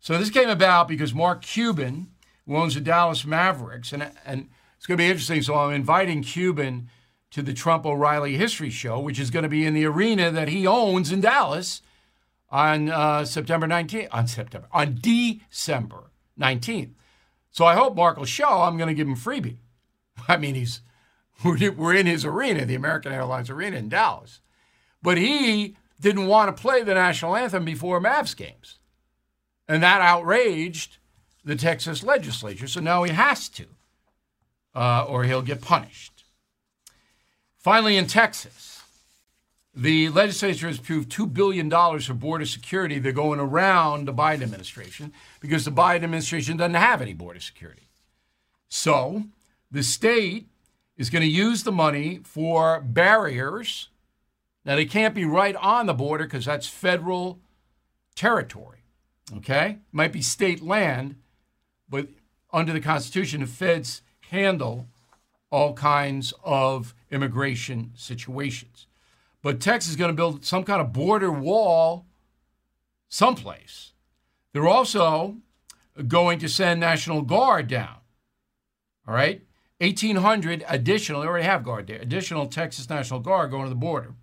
So 0.00 0.18
this 0.18 0.30
came 0.30 0.48
about 0.48 0.88
because 0.88 1.14
Mark 1.14 1.42
Cuban, 1.42 2.08
who 2.46 2.56
owns 2.56 2.74
the 2.74 2.80
Dallas 2.80 3.24
Mavericks, 3.24 3.92
and, 3.92 4.10
and 4.24 4.48
it's 4.76 4.86
going 4.86 4.98
to 4.98 5.02
be 5.02 5.08
interesting. 5.08 5.42
So 5.42 5.54
I'm 5.54 5.74
inviting 5.74 6.22
Cuban 6.22 6.88
to 7.30 7.42
the 7.42 7.52
Trump 7.52 7.84
O'Reilly 7.84 8.36
History 8.36 8.70
Show, 8.70 9.00
which 9.00 9.18
is 9.18 9.30
going 9.30 9.42
to 9.42 9.48
be 9.48 9.66
in 9.66 9.74
the 9.74 9.84
arena 9.84 10.30
that 10.30 10.48
he 10.48 10.66
owns 10.66 11.10
in 11.10 11.20
Dallas 11.20 11.82
on 12.50 12.88
uh, 12.88 13.24
September 13.24 13.66
19th, 13.66 14.08
on 14.12 14.28
September, 14.28 14.68
on 14.72 14.98
December 15.00 16.10
19th. 16.38 16.90
So 17.56 17.64
I 17.64 17.74
hope 17.74 17.96
Mark 17.96 18.18
will 18.18 18.26
show. 18.26 18.60
I'm 18.62 18.76
going 18.76 18.88
to 18.88 18.94
give 18.94 19.08
him 19.08 19.16
freebie. 19.16 19.56
I 20.28 20.36
mean, 20.36 20.54
he's 20.54 20.82
we're 21.42 21.94
in 21.94 22.04
his 22.04 22.24
arena, 22.24 22.66
the 22.66 22.74
American 22.74 23.12
Airlines 23.12 23.48
Arena 23.48 23.78
in 23.78 23.88
Dallas. 23.88 24.40
But 25.02 25.16
he 25.16 25.76
didn't 25.98 26.26
want 26.26 26.54
to 26.54 26.60
play 26.60 26.82
the 26.82 26.92
national 26.92 27.34
anthem 27.34 27.64
before 27.64 27.98
Mavs 27.98 28.36
games. 28.36 28.78
And 29.66 29.82
that 29.82 30.02
outraged 30.02 30.98
the 31.44 31.56
Texas 31.56 32.02
legislature. 32.02 32.66
So 32.66 32.80
now 32.80 33.04
he 33.04 33.12
has 33.12 33.48
to, 33.50 33.66
uh, 34.74 35.04
or 35.04 35.24
he'll 35.24 35.42
get 35.42 35.62
punished. 35.62 36.24
Finally, 37.56 37.96
in 37.96 38.06
Texas, 38.06 38.75
the 39.76 40.08
legislature 40.08 40.68
has 40.68 40.78
approved 40.78 41.10
$2 41.12 41.32
billion 41.34 41.70
for 41.70 42.14
border 42.14 42.46
security. 42.46 42.98
They're 42.98 43.12
going 43.12 43.38
around 43.38 44.08
the 44.08 44.14
Biden 44.14 44.42
administration 44.42 45.12
because 45.38 45.66
the 45.66 45.70
Biden 45.70 46.02
administration 46.02 46.56
doesn't 46.56 46.74
have 46.74 47.02
any 47.02 47.12
border 47.12 47.40
security. 47.40 47.90
So 48.70 49.24
the 49.70 49.82
state 49.82 50.48
is 50.96 51.10
going 51.10 51.22
to 51.22 51.28
use 51.28 51.62
the 51.62 51.72
money 51.72 52.20
for 52.24 52.80
barriers. 52.80 53.88
Now, 54.64 54.76
they 54.76 54.86
can't 54.86 55.14
be 55.14 55.26
right 55.26 55.54
on 55.56 55.84
the 55.84 55.94
border 55.94 56.24
because 56.24 56.46
that's 56.46 56.66
federal 56.66 57.38
territory. 58.14 58.78
Okay? 59.36 59.78
Might 59.92 60.12
be 60.12 60.22
state 60.22 60.62
land, 60.62 61.16
but 61.86 62.08
under 62.50 62.72
the 62.72 62.80
Constitution, 62.80 63.42
the 63.42 63.46
feds 63.46 64.00
handle 64.30 64.86
all 65.50 65.74
kinds 65.74 66.32
of 66.42 66.94
immigration 67.10 67.92
situations. 67.94 68.86
But 69.46 69.60
Texas 69.60 69.90
is 69.90 69.96
going 69.96 70.10
to 70.10 70.16
build 70.16 70.44
some 70.44 70.64
kind 70.64 70.80
of 70.80 70.92
border 70.92 71.30
wall 71.30 72.04
someplace. 73.06 73.92
They're 74.52 74.66
also 74.66 75.36
going 76.08 76.40
to 76.40 76.48
send 76.48 76.80
National 76.80 77.22
Guard 77.22 77.68
down. 77.68 77.98
All 79.06 79.14
right? 79.14 79.42
1,800 79.78 80.64
additional, 80.68 81.20
they 81.20 81.28
already 81.28 81.44
have 81.44 81.62
Guard 81.62 81.86
there, 81.86 82.00
additional 82.00 82.48
Texas 82.48 82.90
National 82.90 83.20
Guard 83.20 83.52
going 83.52 83.62
to 83.62 83.68
the 83.68 83.76
border. 83.76 84.16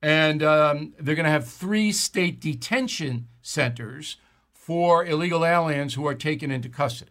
And 0.00 0.40
um, 0.44 0.94
they're 1.00 1.16
going 1.16 1.24
to 1.24 1.32
have 1.32 1.48
three 1.48 1.90
state 1.90 2.40
detention 2.40 3.26
centers 3.42 4.18
for 4.52 5.04
illegal 5.04 5.44
aliens 5.44 5.94
who 5.94 6.06
are 6.06 6.14
taken 6.14 6.52
into 6.52 6.68
custody. 6.68 7.10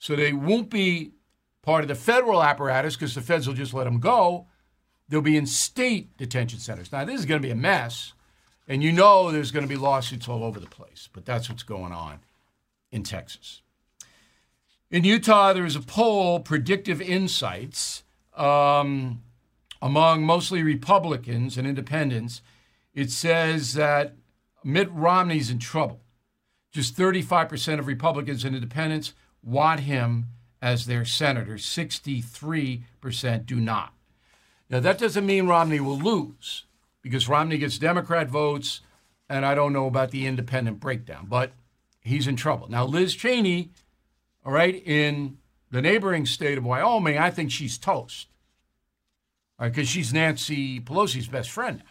So 0.00 0.16
they 0.16 0.32
won't 0.32 0.68
be 0.68 1.12
part 1.62 1.84
of 1.84 1.88
the 1.88 1.94
federal 1.94 2.42
apparatus 2.42 2.96
because 2.96 3.14
the 3.14 3.20
feds 3.20 3.46
will 3.46 3.54
just 3.54 3.72
let 3.72 3.84
them 3.84 4.00
go. 4.00 4.48
They'll 5.10 5.20
be 5.20 5.36
in 5.36 5.46
state 5.46 6.16
detention 6.16 6.60
centers. 6.60 6.92
Now, 6.92 7.04
this 7.04 7.20
is 7.20 7.26
going 7.26 7.42
to 7.42 7.46
be 7.46 7.52
a 7.52 7.56
mess. 7.56 8.14
And 8.70 8.84
you 8.84 8.92
know 8.92 9.32
there's 9.32 9.50
going 9.50 9.64
to 9.64 9.68
be 9.68 9.76
lawsuits 9.76 10.28
all 10.28 10.44
over 10.44 10.60
the 10.60 10.68
place, 10.68 11.08
but 11.12 11.26
that's 11.26 11.48
what's 11.48 11.64
going 11.64 11.90
on 11.92 12.20
in 12.92 13.02
Texas. 13.02 13.62
In 14.92 15.02
Utah, 15.02 15.52
there 15.52 15.64
is 15.64 15.74
a 15.74 15.80
poll, 15.80 16.38
Predictive 16.38 17.00
Insights, 17.00 18.04
um, 18.36 19.22
among 19.82 20.22
mostly 20.22 20.62
Republicans 20.62 21.58
and 21.58 21.66
independents. 21.66 22.42
It 22.94 23.10
says 23.10 23.74
that 23.74 24.14
Mitt 24.62 24.88
Romney's 24.92 25.50
in 25.50 25.58
trouble. 25.58 26.02
Just 26.70 26.96
35% 26.96 27.80
of 27.80 27.88
Republicans 27.88 28.44
and 28.44 28.54
independents 28.54 29.14
want 29.42 29.80
him 29.80 30.26
as 30.62 30.86
their 30.86 31.04
senator, 31.04 31.54
63% 31.54 33.46
do 33.46 33.56
not. 33.56 33.94
Now, 34.70 34.80
that 34.80 34.98
doesn't 34.98 35.26
mean 35.26 35.46
Romney 35.46 35.80
will 35.80 35.98
lose 35.98 36.64
because 37.02 37.28
Romney 37.28 37.58
gets 37.58 37.76
Democrat 37.76 38.28
votes, 38.28 38.80
and 39.28 39.44
I 39.44 39.54
don't 39.54 39.72
know 39.72 39.86
about 39.86 40.12
the 40.12 40.26
independent 40.26 40.80
breakdown, 40.80 41.26
but 41.28 41.52
he's 42.00 42.26
in 42.26 42.36
trouble. 42.36 42.68
Now, 42.70 42.86
Liz 42.86 43.14
Cheney 43.14 43.70
all 44.44 44.52
right, 44.52 44.74
in 44.86 45.38
the 45.70 45.82
neighboring 45.82 46.24
state 46.24 46.56
of 46.56 46.64
Wyoming, 46.64 47.18
I 47.18 47.30
think 47.30 47.50
she's 47.50 47.76
toast. 47.76 48.28
Because 49.58 49.88
she's 49.88 50.14
Nancy 50.14 50.80
Pelosi's 50.80 51.28
best 51.28 51.50
friend 51.50 51.78
now. 51.78 51.84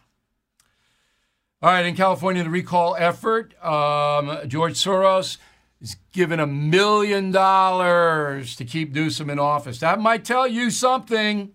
All 1.61 1.71
right, 1.71 1.85
in 1.85 1.95
California, 1.95 2.43
the 2.43 2.49
recall 2.49 2.95
effort, 2.97 3.53
um, 3.63 4.39
George 4.47 4.73
Soros 4.73 5.37
is 5.79 5.97
given 6.11 6.39
a 6.39 6.47
million 6.47 7.31
dollars 7.31 8.55
to 8.55 8.65
keep 8.65 8.93
Newsom 8.93 9.29
in 9.29 9.37
office. 9.37 9.79
That 9.79 9.99
might 9.99 10.25
tell 10.25 10.47
you 10.47 10.71
something. 10.71 11.51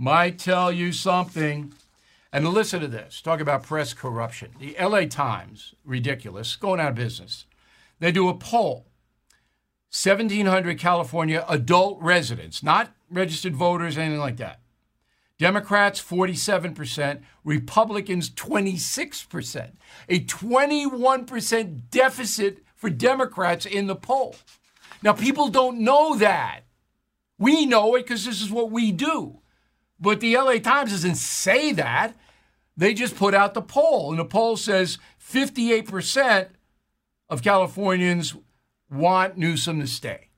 Might 0.00 0.38
tell 0.38 0.72
you 0.72 0.92
something. 0.92 1.74
And 2.32 2.48
listen 2.48 2.80
to 2.80 2.88
this 2.88 3.20
talk 3.20 3.38
about 3.38 3.64
press 3.64 3.92
corruption. 3.92 4.52
The 4.58 4.74
LA 4.80 5.04
Times, 5.04 5.74
ridiculous, 5.84 6.56
going 6.56 6.80
out 6.80 6.88
of 6.88 6.94
business. 6.94 7.44
They 7.98 8.10
do 8.10 8.30
a 8.30 8.34
poll 8.34 8.86
1,700 9.92 10.78
California 10.78 11.44
adult 11.50 12.00
residents, 12.00 12.62
not 12.62 12.94
registered 13.10 13.54
voters, 13.54 13.98
anything 13.98 14.20
like 14.20 14.38
that. 14.38 14.60
Democrats, 15.38 16.00
47%, 16.00 17.20
Republicans, 17.44 18.30
26%. 18.30 19.72
A 20.08 20.20
21% 20.20 21.80
deficit 21.90 22.64
for 22.74 22.88
Democrats 22.88 23.66
in 23.66 23.86
the 23.86 23.96
poll. 23.96 24.36
Now, 25.02 25.12
people 25.12 25.48
don't 25.48 25.80
know 25.80 26.16
that. 26.16 26.60
We 27.38 27.66
know 27.66 27.96
it 27.96 28.04
because 28.04 28.24
this 28.24 28.40
is 28.40 28.50
what 28.50 28.70
we 28.70 28.92
do. 28.92 29.39
But 30.00 30.20
the 30.20 30.36
LA 30.36 30.58
Times 30.58 30.92
doesn't 30.92 31.16
say 31.16 31.72
that. 31.72 32.14
They 32.76 32.94
just 32.94 33.16
put 33.16 33.34
out 33.34 33.52
the 33.52 33.62
poll, 33.62 34.10
and 34.10 34.18
the 34.18 34.24
poll 34.24 34.56
says 34.56 34.98
58% 35.22 36.48
of 37.28 37.42
Californians 37.42 38.34
want 38.90 39.36
Newsom 39.36 39.80
to 39.80 39.86
stay. 39.86 40.28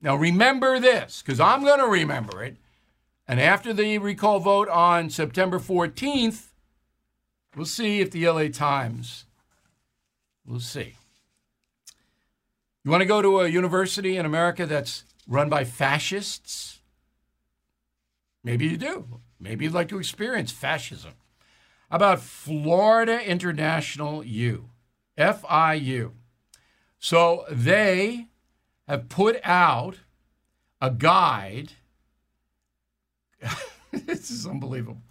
Now, 0.00 0.16
remember 0.16 0.80
this, 0.80 1.22
because 1.24 1.38
I'm 1.38 1.62
going 1.62 1.78
to 1.78 1.86
remember 1.86 2.42
it. 2.42 2.56
And 3.28 3.40
after 3.40 3.72
the 3.72 3.98
recall 3.98 4.40
vote 4.40 4.68
on 4.68 5.10
September 5.10 5.60
14th, 5.60 6.48
we'll 7.54 7.66
see 7.66 8.00
if 8.00 8.10
the 8.10 8.28
LA 8.28 8.48
Times, 8.48 9.26
we'll 10.44 10.58
see. 10.58 10.96
You 12.84 12.90
want 12.90 13.02
to 13.02 13.06
go 13.06 13.22
to 13.22 13.40
a 13.40 13.48
university 13.48 14.16
in 14.16 14.26
America 14.26 14.66
that's 14.66 15.04
run 15.28 15.48
by 15.48 15.62
fascists? 15.62 16.71
Maybe 18.44 18.66
you 18.66 18.76
do. 18.76 19.20
Maybe 19.38 19.64
you'd 19.64 19.74
like 19.74 19.88
to 19.88 19.98
experience 19.98 20.52
fascism. 20.52 21.12
About 21.90 22.20
Florida 22.20 23.20
International 23.24 24.24
U, 24.24 24.70
FIU? 25.18 26.12
So 26.98 27.44
they 27.50 28.28
have 28.88 29.08
put 29.08 29.40
out 29.44 29.96
a 30.80 30.90
guide. 30.90 31.72
this 33.92 34.30
is 34.30 34.46
unbelievable. 34.46 35.02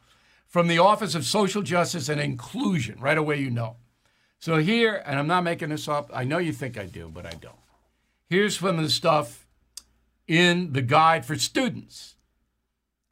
From 0.48 0.68
the 0.68 0.80
Office 0.80 1.16
of 1.16 1.26
Social 1.26 1.62
Justice 1.62 2.10
and 2.10 2.20
Inclusion. 2.20 3.00
Right 3.00 3.18
away, 3.18 3.40
you 3.40 3.52
know. 3.52 3.78
So 4.40 4.58
here, 4.58 5.04
and 5.06 5.20
I'm 5.20 5.28
not 5.28 5.44
making 5.44 5.70
this 5.70 5.88
up, 5.88 6.10
I 6.14 6.24
know 6.24 6.40
you 6.40 6.52
think 6.52 6.78
I 6.78 6.86
do, 6.86 7.10
but 7.14 7.26
I 7.26 7.32
don't. 7.32 7.56
Here's 8.28 8.58
some 8.58 8.80
of 8.80 8.84
the 8.84 8.90
stuff 8.90 9.46
in 10.28 10.74
the 10.74 10.82
guide 10.82 11.26
for 11.26 11.36
students. 11.36 12.16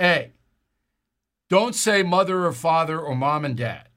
A, 0.02 0.32
don't 1.50 1.74
say 1.76 2.04
mother 2.04 2.45
or 2.45 2.54
father 2.54 3.00
or 3.00 3.16
mom 3.16 3.43
and 3.43 3.58
dad. 3.58 3.89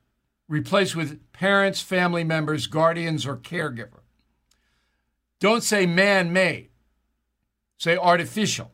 Replace 0.48 0.96
with 0.96 1.20
parents, 1.32 1.80
family 1.80 2.24
members, 2.24 2.66
guardians, 2.66 3.26
or 3.26 3.36
caregiver. 3.36 4.00
Don't 5.38 5.62
say 5.62 5.86
man 5.86 6.32
made. 6.32 6.70
Say 7.78 7.96
artificial. 7.96 8.72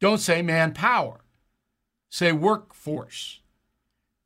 Don't 0.00 0.18
say 0.18 0.42
manpower. 0.42 1.20
Say 2.08 2.32
workforce. 2.32 3.40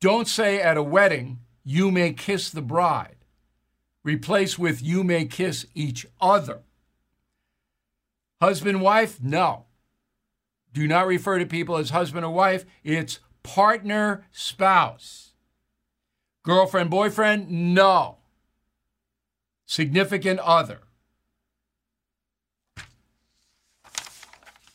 Don't 0.01 0.27
say 0.27 0.61
at 0.61 0.77
a 0.77 0.83
wedding, 0.83 1.39
you 1.63 1.89
may 1.91 2.13
kiss 2.13 2.49
the 2.49 2.61
bride. 2.61 3.15
Replace 4.03 4.57
with 4.57 4.81
you 4.81 5.03
may 5.03 5.25
kiss 5.25 5.65
each 5.73 6.05
other. 6.21 6.61
Husband, 8.41 8.81
wife? 8.81 9.21
No 9.21 9.65
do 10.79 10.87
not 10.87 11.07
refer 11.07 11.37
to 11.39 11.45
people 11.45 11.77
as 11.77 11.89
husband 11.89 12.25
or 12.25 12.33
wife, 12.33 12.65
it's 12.83 13.19
partner 13.43 14.25
spouse. 14.31 15.33
Girlfriend, 16.43 16.89
boyfriend, 16.89 17.49
no. 17.73 18.17
Significant 19.65 20.39
other. 20.39 20.79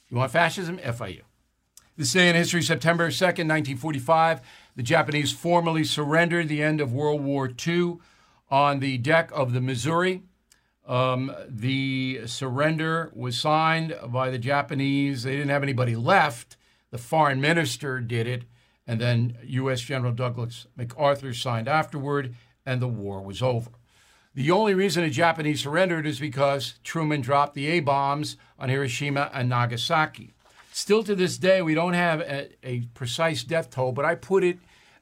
You 0.08 0.18
want 0.18 0.30
fascism? 0.30 0.78
FIU. 0.78 1.22
This 1.96 2.12
day 2.12 2.28
in 2.28 2.36
history, 2.36 2.62
September 2.62 3.08
2nd, 3.08 3.48
1945, 3.48 4.40
the 4.76 4.82
Japanese 4.82 5.32
formally 5.32 5.84
surrendered 5.84 6.48
the 6.48 6.62
end 6.62 6.80
of 6.80 6.92
World 6.92 7.22
War 7.22 7.50
II 7.66 7.98
on 8.50 8.80
the 8.80 8.98
deck 8.98 9.30
of 9.32 9.52
the 9.52 9.60
Missouri. 9.60 10.22
Um, 10.86 11.34
the 11.48 12.22
surrender 12.26 13.10
was 13.14 13.38
signed 13.38 13.96
by 14.08 14.30
the 14.30 14.38
Japanese. 14.38 15.22
They 15.22 15.32
didn't 15.32 15.50
have 15.50 15.62
anybody 15.62 15.96
left. 15.96 16.56
The 16.90 16.98
foreign 16.98 17.40
minister 17.40 18.00
did 18.00 18.26
it, 18.26 18.44
and 18.86 19.00
then 19.00 19.38
U.S. 19.44 19.80
General 19.80 20.12
Douglas 20.12 20.66
MacArthur 20.76 21.32
signed 21.32 21.68
afterward, 21.68 22.34
and 22.66 22.80
the 22.80 22.88
war 22.88 23.22
was 23.22 23.42
over. 23.42 23.70
The 24.34 24.50
only 24.50 24.74
reason 24.74 25.04
the 25.04 25.10
Japanese 25.10 25.62
surrendered 25.62 26.06
is 26.06 26.18
because 26.18 26.74
Truman 26.82 27.20
dropped 27.20 27.54
the 27.54 27.66
A 27.68 27.80
bombs 27.80 28.36
on 28.58 28.68
Hiroshima 28.68 29.30
and 29.32 29.48
Nagasaki. 29.48 30.34
Still 30.72 31.04
to 31.04 31.14
this 31.14 31.38
day, 31.38 31.62
we 31.62 31.74
don't 31.74 31.94
have 31.94 32.20
a, 32.20 32.48
a 32.64 32.80
precise 32.94 33.44
death 33.44 33.70
toll, 33.70 33.92
but 33.92 34.04
I 34.04 34.16
put 34.16 34.42
it 34.42 34.58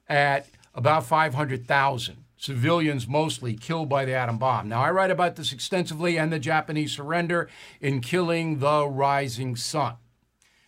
at 0.07 0.47
about 0.75 1.05
500,000 1.05 2.22
civilians 2.43 3.07
mostly 3.07 3.53
killed 3.53 3.87
by 3.87 4.03
the 4.03 4.13
atom 4.13 4.37
bomb. 4.37 4.67
Now, 4.67 4.81
I 4.81 4.91
write 4.91 5.11
about 5.11 5.35
this 5.35 5.53
extensively 5.53 6.17
and 6.17 6.31
the 6.31 6.39
Japanese 6.39 6.91
surrender 6.91 7.49
in 7.79 8.01
Killing 8.01 8.59
the 8.59 8.87
Rising 8.87 9.55
Sun. 9.55 9.95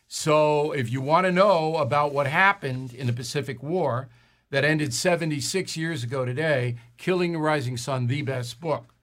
So, 0.07 0.71
if 0.71 0.89
you 0.91 1.01
want 1.01 1.25
to 1.25 1.31
know 1.31 1.77
about 1.77 2.13
what 2.13 2.27
happened 2.27 2.93
in 2.93 3.07
the 3.07 3.13
Pacific 3.13 3.61
War 3.63 4.07
that 4.51 4.63
ended 4.63 4.93
76 4.93 5.75
years 5.75 6.03
ago 6.03 6.23
today, 6.23 6.77
Killing 6.97 7.33
the 7.33 7.39
Rising 7.39 7.75
Sun, 7.75 8.07
the 8.07 8.21
best 8.21 8.61
book. 8.61 8.93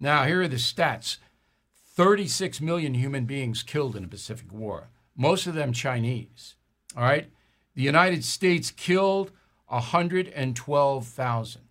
Now, 0.00 0.24
here 0.24 0.42
are 0.42 0.48
the 0.48 0.56
stats 0.56 1.18
36 1.84 2.60
million 2.60 2.94
human 2.94 3.24
beings 3.24 3.62
killed 3.62 3.94
in 3.94 4.02
the 4.02 4.08
Pacific 4.08 4.52
War 4.52 4.88
most 5.16 5.46
of 5.46 5.54
them 5.54 5.72
Chinese. 5.72 6.56
All 6.96 7.02
right? 7.02 7.30
The 7.74 7.82
United 7.82 8.24
States 8.24 8.70
killed 8.70 9.32
112,000, 9.68 11.62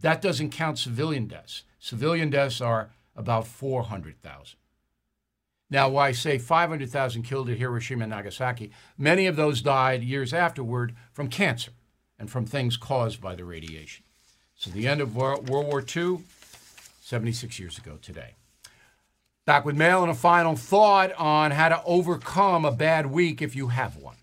That 0.00 0.22
doesn't 0.22 0.50
count 0.50 0.78
civilian 0.78 1.26
deaths. 1.26 1.64
Civilian 1.80 2.30
deaths 2.30 2.60
are 2.60 2.92
about 3.16 3.48
400,000. 3.48 4.56
Now, 5.68 5.88
why 5.88 6.06
I 6.08 6.12
say 6.12 6.38
500,000 6.38 7.22
killed 7.22 7.48
at 7.48 7.58
Hiroshima 7.58 8.04
and 8.04 8.10
Nagasaki, 8.10 8.70
many 8.96 9.26
of 9.26 9.34
those 9.36 9.62
died 9.62 10.04
years 10.04 10.32
afterward 10.32 10.94
from 11.12 11.26
cancer 11.28 11.72
and 12.18 12.30
from 12.30 12.46
things 12.46 12.76
caused 12.76 13.20
by 13.20 13.34
the 13.34 13.44
radiation. 13.44 14.04
So, 14.54 14.70
the 14.70 14.86
end 14.86 15.00
of 15.00 15.16
World 15.16 15.48
War 15.48 15.84
II, 15.96 16.18
76 17.12 17.58
years 17.58 17.76
ago 17.76 17.98
today. 18.00 18.36
Back 19.44 19.66
with 19.66 19.76
mail 19.76 20.02
and 20.02 20.10
a 20.10 20.14
final 20.14 20.56
thought 20.56 21.12
on 21.18 21.50
how 21.50 21.68
to 21.68 21.78
overcome 21.84 22.64
a 22.64 22.72
bad 22.72 23.04
week 23.04 23.42
if 23.42 23.54
you 23.54 23.68
have 23.68 23.96
one. 23.96 24.16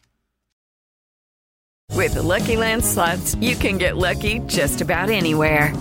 With 1.94 2.16
the 2.16 2.24
Lucky 2.24 2.58
Land 2.58 2.84
slots, 2.84 3.36
you 3.36 3.56
can 3.56 3.78
get 3.78 3.96
lucky 3.96 4.40
just 4.48 4.82
about 4.82 5.12
anywhere. 5.12 5.72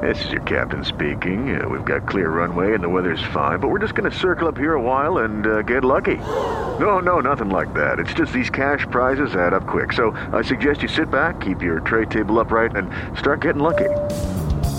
This 0.00 0.26
is 0.26 0.30
your 0.30 0.42
captain 0.42 0.84
speaking. 0.84 1.60
Uh, 1.60 1.68
we've 1.68 1.84
got 1.84 2.06
clear 2.06 2.30
runway 2.30 2.72
and 2.72 2.84
the 2.84 2.88
weather's 2.88 3.24
fine, 3.34 3.58
but 3.58 3.66
we're 3.66 3.80
just 3.80 3.96
going 3.96 4.08
to 4.08 4.16
circle 4.16 4.46
up 4.46 4.56
here 4.56 4.74
a 4.74 4.80
while 4.80 5.18
and 5.18 5.44
uh, 5.44 5.62
get 5.62 5.82
lucky. 5.82 6.18
No, 6.78 7.00
no, 7.00 7.18
nothing 7.18 7.50
like 7.50 7.74
that. 7.74 7.98
It's 7.98 8.14
just 8.14 8.32
these 8.32 8.48
cash 8.48 8.86
prizes 8.92 9.34
add 9.34 9.54
up 9.54 9.66
quick. 9.66 9.92
So 9.92 10.12
I 10.32 10.42
suggest 10.42 10.82
you 10.82 10.88
sit 10.88 11.10
back, 11.10 11.40
keep 11.40 11.62
your 11.62 11.80
tray 11.80 12.04
table 12.06 12.38
upright, 12.38 12.76
and 12.76 12.88
start 13.18 13.40
getting 13.40 13.62
lucky. 13.62 13.88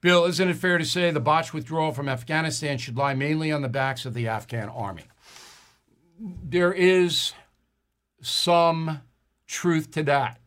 Bill, 0.00 0.24
isn't 0.24 0.48
it 0.48 0.56
fair 0.56 0.78
to 0.78 0.84
say 0.84 1.10
the 1.10 1.20
botched 1.20 1.52
withdrawal 1.52 1.92
from 1.92 2.08
Afghanistan 2.08 2.78
should 2.78 2.96
lie 2.96 3.14
mainly 3.14 3.52
on 3.52 3.62
the 3.62 3.68
backs 3.68 4.06
of 4.06 4.14
the 4.14 4.28
Afghan 4.28 4.68
army? 4.68 5.04
There 6.18 6.72
is 6.72 7.32
some 8.22 9.02
truth 9.46 9.90
to 9.92 10.02
that. 10.04 10.40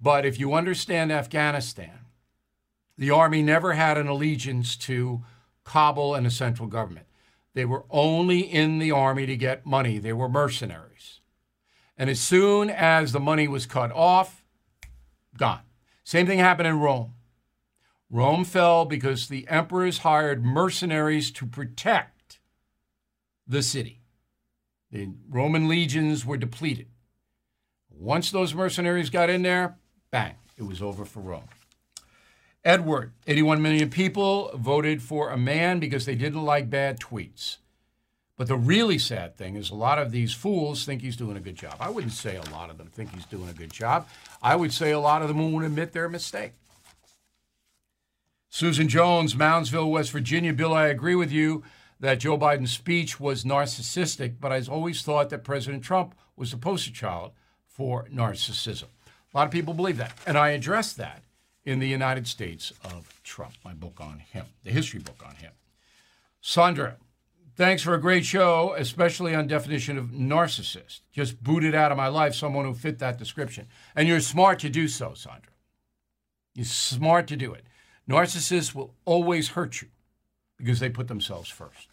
But 0.00 0.24
if 0.24 0.40
you 0.40 0.54
understand 0.54 1.12
Afghanistan, 1.12 2.06
the 2.96 3.10
army 3.10 3.42
never 3.42 3.74
had 3.74 3.98
an 3.98 4.08
allegiance 4.08 4.76
to 4.76 5.22
Kabul 5.64 6.14
and 6.14 6.26
the 6.26 6.30
central 6.30 6.68
government. 6.68 7.06
They 7.54 7.64
were 7.64 7.84
only 7.90 8.40
in 8.40 8.78
the 8.78 8.90
army 8.90 9.26
to 9.26 9.36
get 9.36 9.66
money, 9.66 9.98
they 9.98 10.12
were 10.12 10.28
mercenaries. 10.28 11.20
And 11.96 12.08
as 12.08 12.20
soon 12.20 12.70
as 12.70 13.12
the 13.12 13.20
money 13.20 13.46
was 13.46 13.66
cut 13.66 13.92
off, 13.92 14.44
gone. 15.36 15.60
Same 16.04 16.26
thing 16.26 16.38
happened 16.38 16.68
in 16.68 16.80
Rome. 16.80 17.14
Rome 18.12 18.44
fell 18.44 18.84
because 18.84 19.28
the 19.28 19.48
emperors 19.48 19.98
hired 19.98 20.44
mercenaries 20.44 21.30
to 21.30 21.46
protect 21.46 22.38
the 23.46 23.62
city. 23.62 24.02
The 24.90 25.08
Roman 25.30 25.66
legions 25.66 26.26
were 26.26 26.36
depleted. 26.36 26.88
Once 27.90 28.30
those 28.30 28.54
mercenaries 28.54 29.08
got 29.08 29.30
in 29.30 29.40
there, 29.40 29.78
bang, 30.10 30.34
it 30.58 30.64
was 30.64 30.82
over 30.82 31.06
for 31.06 31.20
Rome. 31.20 31.48
Edward, 32.62 33.12
81 33.26 33.62
million 33.62 33.88
people 33.88 34.50
voted 34.54 35.02
for 35.02 35.30
a 35.30 35.38
man 35.38 35.80
because 35.80 36.04
they 36.04 36.14
didn't 36.14 36.44
like 36.44 36.68
bad 36.68 37.00
tweets. 37.00 37.56
But 38.36 38.46
the 38.46 38.56
really 38.56 38.98
sad 38.98 39.36
thing 39.36 39.56
is 39.56 39.70
a 39.70 39.74
lot 39.74 39.98
of 39.98 40.12
these 40.12 40.34
fools 40.34 40.84
think 40.84 41.00
he's 41.00 41.16
doing 41.16 41.38
a 41.38 41.40
good 41.40 41.56
job. 41.56 41.76
I 41.80 41.88
wouldn't 41.88 42.12
say 42.12 42.36
a 42.36 42.50
lot 42.50 42.68
of 42.68 42.76
them 42.76 42.88
think 42.88 43.14
he's 43.14 43.24
doing 43.24 43.48
a 43.48 43.54
good 43.54 43.72
job. 43.72 44.06
I 44.42 44.54
would 44.54 44.72
say 44.72 44.90
a 44.90 45.00
lot 45.00 45.22
of 45.22 45.28
them 45.28 45.38
won't 45.38 45.64
admit 45.64 45.92
their 45.92 46.10
mistake. 46.10 46.52
Susan 48.54 48.86
Jones, 48.86 49.34
Moundsville, 49.34 49.90
West 49.90 50.10
Virginia. 50.10 50.52
Bill, 50.52 50.74
I 50.74 50.88
agree 50.88 51.14
with 51.14 51.32
you 51.32 51.62
that 52.00 52.20
Joe 52.20 52.36
Biden's 52.36 52.70
speech 52.70 53.18
was 53.18 53.44
narcissistic, 53.44 54.34
but 54.38 54.52
I've 54.52 54.68
always 54.68 55.00
thought 55.00 55.30
that 55.30 55.42
President 55.42 55.82
Trump 55.82 56.14
was 56.36 56.50
the 56.50 56.58
poster 56.58 56.90
child 56.90 57.32
for 57.66 58.06
narcissism. 58.12 58.88
A 59.32 59.38
lot 59.38 59.46
of 59.46 59.52
people 59.52 59.72
believe 59.72 59.96
that. 59.96 60.12
And 60.26 60.36
I 60.36 60.50
address 60.50 60.92
that 60.92 61.22
in 61.64 61.78
the 61.78 61.88
United 61.88 62.26
States 62.26 62.74
of 62.84 63.18
Trump, 63.24 63.54
my 63.64 63.72
book 63.72 63.96
on 63.98 64.18
him, 64.18 64.44
the 64.64 64.70
history 64.70 65.00
book 65.00 65.22
on 65.26 65.36
him. 65.36 65.52
Sandra, 66.42 66.96
thanks 67.56 67.82
for 67.82 67.94
a 67.94 68.00
great 68.00 68.26
show, 68.26 68.74
especially 68.76 69.34
on 69.34 69.46
definition 69.46 69.96
of 69.96 70.08
narcissist. 70.08 71.00
Just 71.10 71.42
booted 71.42 71.74
out 71.74 71.90
of 71.90 71.96
my 71.96 72.08
life 72.08 72.34
someone 72.34 72.66
who 72.66 72.74
fit 72.74 72.98
that 72.98 73.16
description. 73.16 73.66
And 73.96 74.06
you're 74.06 74.20
smart 74.20 74.58
to 74.58 74.68
do 74.68 74.88
so, 74.88 75.14
Sandra. 75.14 75.52
You're 76.54 76.66
smart 76.66 77.26
to 77.28 77.36
do 77.36 77.54
it. 77.54 77.64
Narcissists 78.08 78.74
will 78.74 78.94
always 79.04 79.50
hurt 79.50 79.80
you 79.80 79.88
because 80.56 80.80
they 80.80 80.88
put 80.88 81.08
themselves 81.08 81.48
first. 81.48 81.88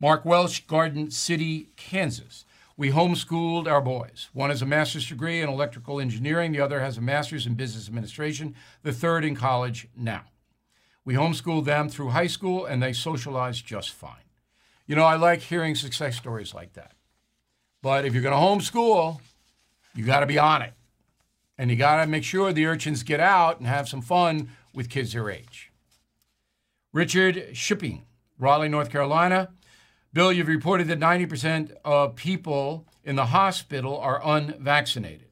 Mark 0.00 0.24
Welsh, 0.24 0.60
Garden 0.60 1.10
City, 1.10 1.70
Kansas. 1.76 2.44
We 2.76 2.90
homeschooled 2.90 3.70
our 3.70 3.80
boys. 3.80 4.28
One 4.32 4.50
has 4.50 4.60
a 4.60 4.66
master's 4.66 5.08
degree 5.08 5.40
in 5.40 5.48
electrical 5.48 6.00
engineering, 6.00 6.52
the 6.52 6.60
other 6.60 6.80
has 6.80 6.98
a 6.98 7.00
master's 7.00 7.46
in 7.46 7.54
business 7.54 7.86
administration, 7.86 8.54
the 8.82 8.92
third 8.92 9.24
in 9.24 9.36
college 9.36 9.88
now. 9.96 10.24
We 11.04 11.14
homeschooled 11.14 11.66
them 11.66 11.88
through 11.88 12.10
high 12.10 12.26
school 12.26 12.64
and 12.66 12.82
they 12.82 12.92
socialized 12.92 13.64
just 13.64 13.90
fine. 13.92 14.24
You 14.86 14.96
know, 14.96 15.04
I 15.04 15.16
like 15.16 15.40
hearing 15.40 15.74
success 15.74 16.16
stories 16.16 16.52
like 16.52 16.72
that. 16.74 16.92
But 17.80 18.04
if 18.04 18.14
you're 18.14 18.22
going 18.22 18.34
to 18.34 18.38
homeschool, 18.38 19.20
you 19.94 20.04
got 20.04 20.20
to 20.20 20.26
be 20.26 20.38
on 20.38 20.62
it. 20.62 20.72
And 21.56 21.70
you 21.70 21.76
got 21.76 22.00
to 22.00 22.06
make 22.06 22.24
sure 22.24 22.52
the 22.52 22.66
urchins 22.66 23.02
get 23.02 23.20
out 23.20 23.58
and 23.58 23.68
have 23.68 23.88
some 23.88 24.02
fun 24.02 24.48
with 24.74 24.90
kids 24.90 25.12
their 25.12 25.30
age. 25.30 25.70
Richard 26.92 27.56
Shipping, 27.56 28.04
Raleigh, 28.38 28.68
North 28.68 28.90
Carolina. 28.90 29.50
Bill, 30.12 30.32
you've 30.32 30.48
reported 30.48 30.88
that 30.88 31.00
90% 31.00 31.72
of 31.84 32.14
people 32.14 32.86
in 33.02 33.16
the 33.16 33.26
hospital 33.26 33.98
are 33.98 34.20
unvaccinated. 34.24 35.28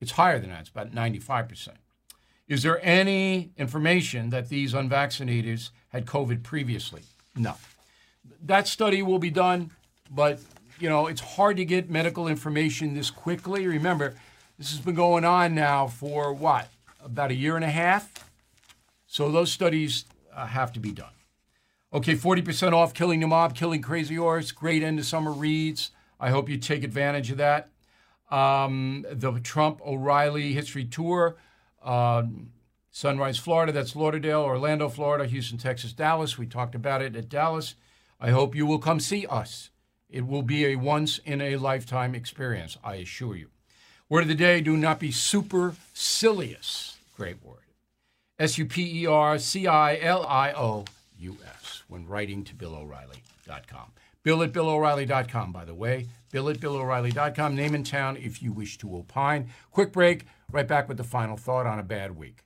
It's 0.00 0.12
higher 0.12 0.38
than 0.38 0.50
that, 0.50 0.60
it's 0.60 0.70
about 0.70 0.92
95%. 0.92 1.68
Is 2.48 2.62
there 2.62 2.84
any 2.84 3.52
information 3.56 4.30
that 4.30 4.48
these 4.48 4.74
unvaccinated 4.74 5.62
had 5.88 6.06
COVID 6.06 6.42
previously? 6.42 7.02
No. 7.34 7.54
That 8.42 8.68
study 8.68 9.02
will 9.02 9.18
be 9.18 9.30
done, 9.30 9.70
but 10.10 10.40
you 10.78 10.88
know, 10.88 11.06
it's 11.06 11.20
hard 11.20 11.56
to 11.56 11.64
get 11.64 11.90
medical 11.90 12.28
information 12.28 12.94
this 12.94 13.10
quickly. 13.10 13.66
Remember, 13.66 14.14
this 14.58 14.70
has 14.70 14.80
been 14.80 14.94
going 14.94 15.24
on 15.24 15.54
now 15.54 15.86
for 15.86 16.32
what? 16.32 16.68
About 17.02 17.30
a 17.30 17.34
year 17.34 17.56
and 17.56 17.64
a 17.64 17.70
half? 17.70 18.25
So 19.06 19.30
those 19.30 19.52
studies 19.52 20.04
uh, 20.34 20.46
have 20.46 20.72
to 20.72 20.80
be 20.80 20.92
done. 20.92 21.12
Okay, 21.92 22.14
40% 22.14 22.72
off 22.72 22.92
Killing 22.92 23.20
the 23.20 23.26
Mob, 23.26 23.54
Killing 23.54 23.80
Crazy 23.80 24.16
Horse. 24.16 24.52
Great 24.52 24.82
end 24.82 24.98
of 24.98 25.06
summer 25.06 25.32
reads. 25.32 25.90
I 26.18 26.30
hope 26.30 26.48
you 26.48 26.58
take 26.58 26.82
advantage 26.82 27.30
of 27.30 27.38
that. 27.38 27.70
Um, 28.30 29.06
the 29.10 29.32
Trump 29.40 29.80
O'Reilly 29.86 30.52
History 30.52 30.84
Tour, 30.84 31.36
um, 31.82 32.50
Sunrise, 32.90 33.38
Florida. 33.38 33.72
That's 33.72 33.94
Lauderdale, 33.94 34.40
Orlando, 34.42 34.88
Florida, 34.88 35.26
Houston, 35.26 35.58
Texas, 35.58 35.92
Dallas. 35.92 36.36
We 36.36 36.46
talked 36.46 36.74
about 36.74 37.02
it 37.02 37.14
at 37.14 37.28
Dallas. 37.28 37.76
I 38.20 38.30
hope 38.30 38.54
you 38.54 38.66
will 38.66 38.78
come 38.78 38.98
see 38.98 39.26
us. 39.26 39.70
It 40.10 40.26
will 40.26 40.42
be 40.42 40.66
a 40.66 40.76
once 40.76 41.18
in 41.18 41.40
a 41.40 41.56
lifetime 41.56 42.14
experience, 42.14 42.76
I 42.82 42.96
assure 42.96 43.36
you. 43.36 43.50
Word 44.08 44.22
of 44.22 44.28
the 44.28 44.34
day 44.34 44.60
do 44.60 44.76
not 44.76 44.98
be 44.98 45.10
supercilious. 45.10 46.96
Great 47.16 47.44
word. 47.44 47.65
S 48.38 48.58
U 48.58 48.66
P 48.66 49.02
E 49.02 49.06
R 49.06 49.38
C 49.38 49.66
I 49.66 49.96
L 49.96 50.24
I 50.26 50.52
O 50.52 50.84
U 51.18 51.36
S 51.62 51.82
when 51.88 52.06
writing 52.06 52.44
to 52.44 52.54
BillO'Reilly.com. 52.54 53.92
Bill 54.22 54.42
at 54.42 54.52
BillO'Reilly.com, 54.52 55.52
by 55.52 55.64
the 55.64 55.74
way. 55.74 56.06
Bill 56.32 56.48
at 56.48 56.58
BillO'Reilly.com. 56.58 57.54
Name 57.54 57.74
and 57.74 57.86
town 57.86 58.16
if 58.16 58.42
you 58.42 58.52
wish 58.52 58.76
to 58.78 58.96
opine. 58.96 59.48
Quick 59.70 59.92
break. 59.92 60.26
Right 60.50 60.66
back 60.66 60.88
with 60.88 60.96
the 60.96 61.04
final 61.04 61.36
thought 61.36 61.66
on 61.66 61.78
a 61.78 61.82
bad 61.82 62.16
week. 62.16 62.45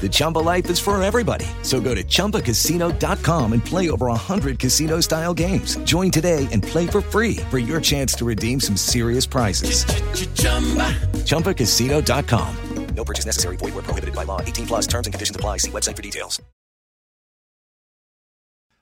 The 0.00 0.08
Chumba 0.10 0.38
life 0.38 0.70
is 0.70 0.80
for 0.80 1.00
everybody. 1.02 1.46
So 1.62 1.80
go 1.80 1.94
to 1.94 2.02
ChumbaCasino.com 2.02 3.52
and 3.52 3.64
play 3.64 3.90
over 3.90 4.06
100 4.06 4.58
casino-style 4.58 5.34
games. 5.34 5.76
Join 5.84 6.10
today 6.10 6.48
and 6.50 6.62
play 6.62 6.86
for 6.86 7.02
free 7.02 7.36
for 7.50 7.58
your 7.58 7.80
chance 7.82 8.14
to 8.14 8.24
redeem 8.24 8.60
some 8.60 8.76
serious 8.76 9.26
prizes. 9.26 9.84
ChumbaCasino.com. 11.26 12.56
No 12.94 13.04
purchase 13.04 13.26
necessary. 13.26 13.56
Void 13.56 13.74
were 13.74 13.82
prohibited 13.82 14.14
by 14.14 14.24
law. 14.24 14.40
18 14.40 14.66
plus 14.66 14.86
terms 14.86 15.06
and 15.06 15.14
conditions 15.14 15.36
apply. 15.36 15.58
See 15.58 15.70
website 15.70 15.96
for 15.96 16.02
details. 16.02 16.40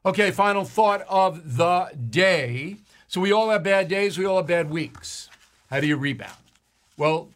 Okay, 0.07 0.31
final 0.31 0.65
thought 0.65 1.03
of 1.09 1.57
the 1.57 1.91
day. 2.11 2.77
So 3.09 3.21
we 3.21 3.33
all 3.33 3.51
have 3.51 3.63
bad 3.63 3.89
days, 3.89 4.17
we 4.17 4.25
all 4.25 4.37
have 4.37 4.47
bad 4.47 4.71
weeks. 4.71 5.29
How 5.71 5.81
do 5.81 5.87
you 5.87 5.97
rebound? 5.97 6.37
Well, 6.97 7.29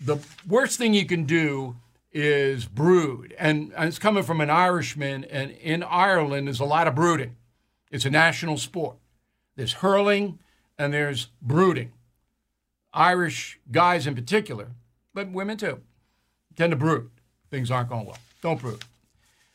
the 0.00 0.18
worst 0.46 0.78
thing 0.78 0.92
you 0.92 1.06
can 1.06 1.24
do 1.24 1.76
is 2.12 2.66
brood. 2.66 3.34
And, 3.38 3.72
and 3.76 3.88
it's 3.88 3.98
coming 3.98 4.22
from 4.22 4.40
an 4.40 4.50
Irishman, 4.50 5.24
and 5.24 5.50
in 5.52 5.82
Ireland, 5.82 6.46
there's 6.46 6.60
a 6.60 6.64
lot 6.64 6.88
of 6.88 6.94
brooding. 6.94 7.36
It's 7.90 8.04
a 8.04 8.10
national 8.10 8.56
sport. 8.56 8.96
There's 9.56 9.74
hurling 9.74 10.38
and 10.78 10.94
there's 10.94 11.28
brooding. 11.42 11.92
Irish 12.92 13.60
guys 13.70 14.06
in 14.06 14.14
particular, 14.14 14.68
but 15.12 15.30
women 15.30 15.56
too, 15.56 15.80
tend 16.56 16.70
to 16.70 16.76
brood. 16.76 17.10
Things 17.50 17.70
aren't 17.70 17.88
going 17.88 18.06
well. 18.06 18.18
Don't 18.42 18.60
brood. 18.60 18.82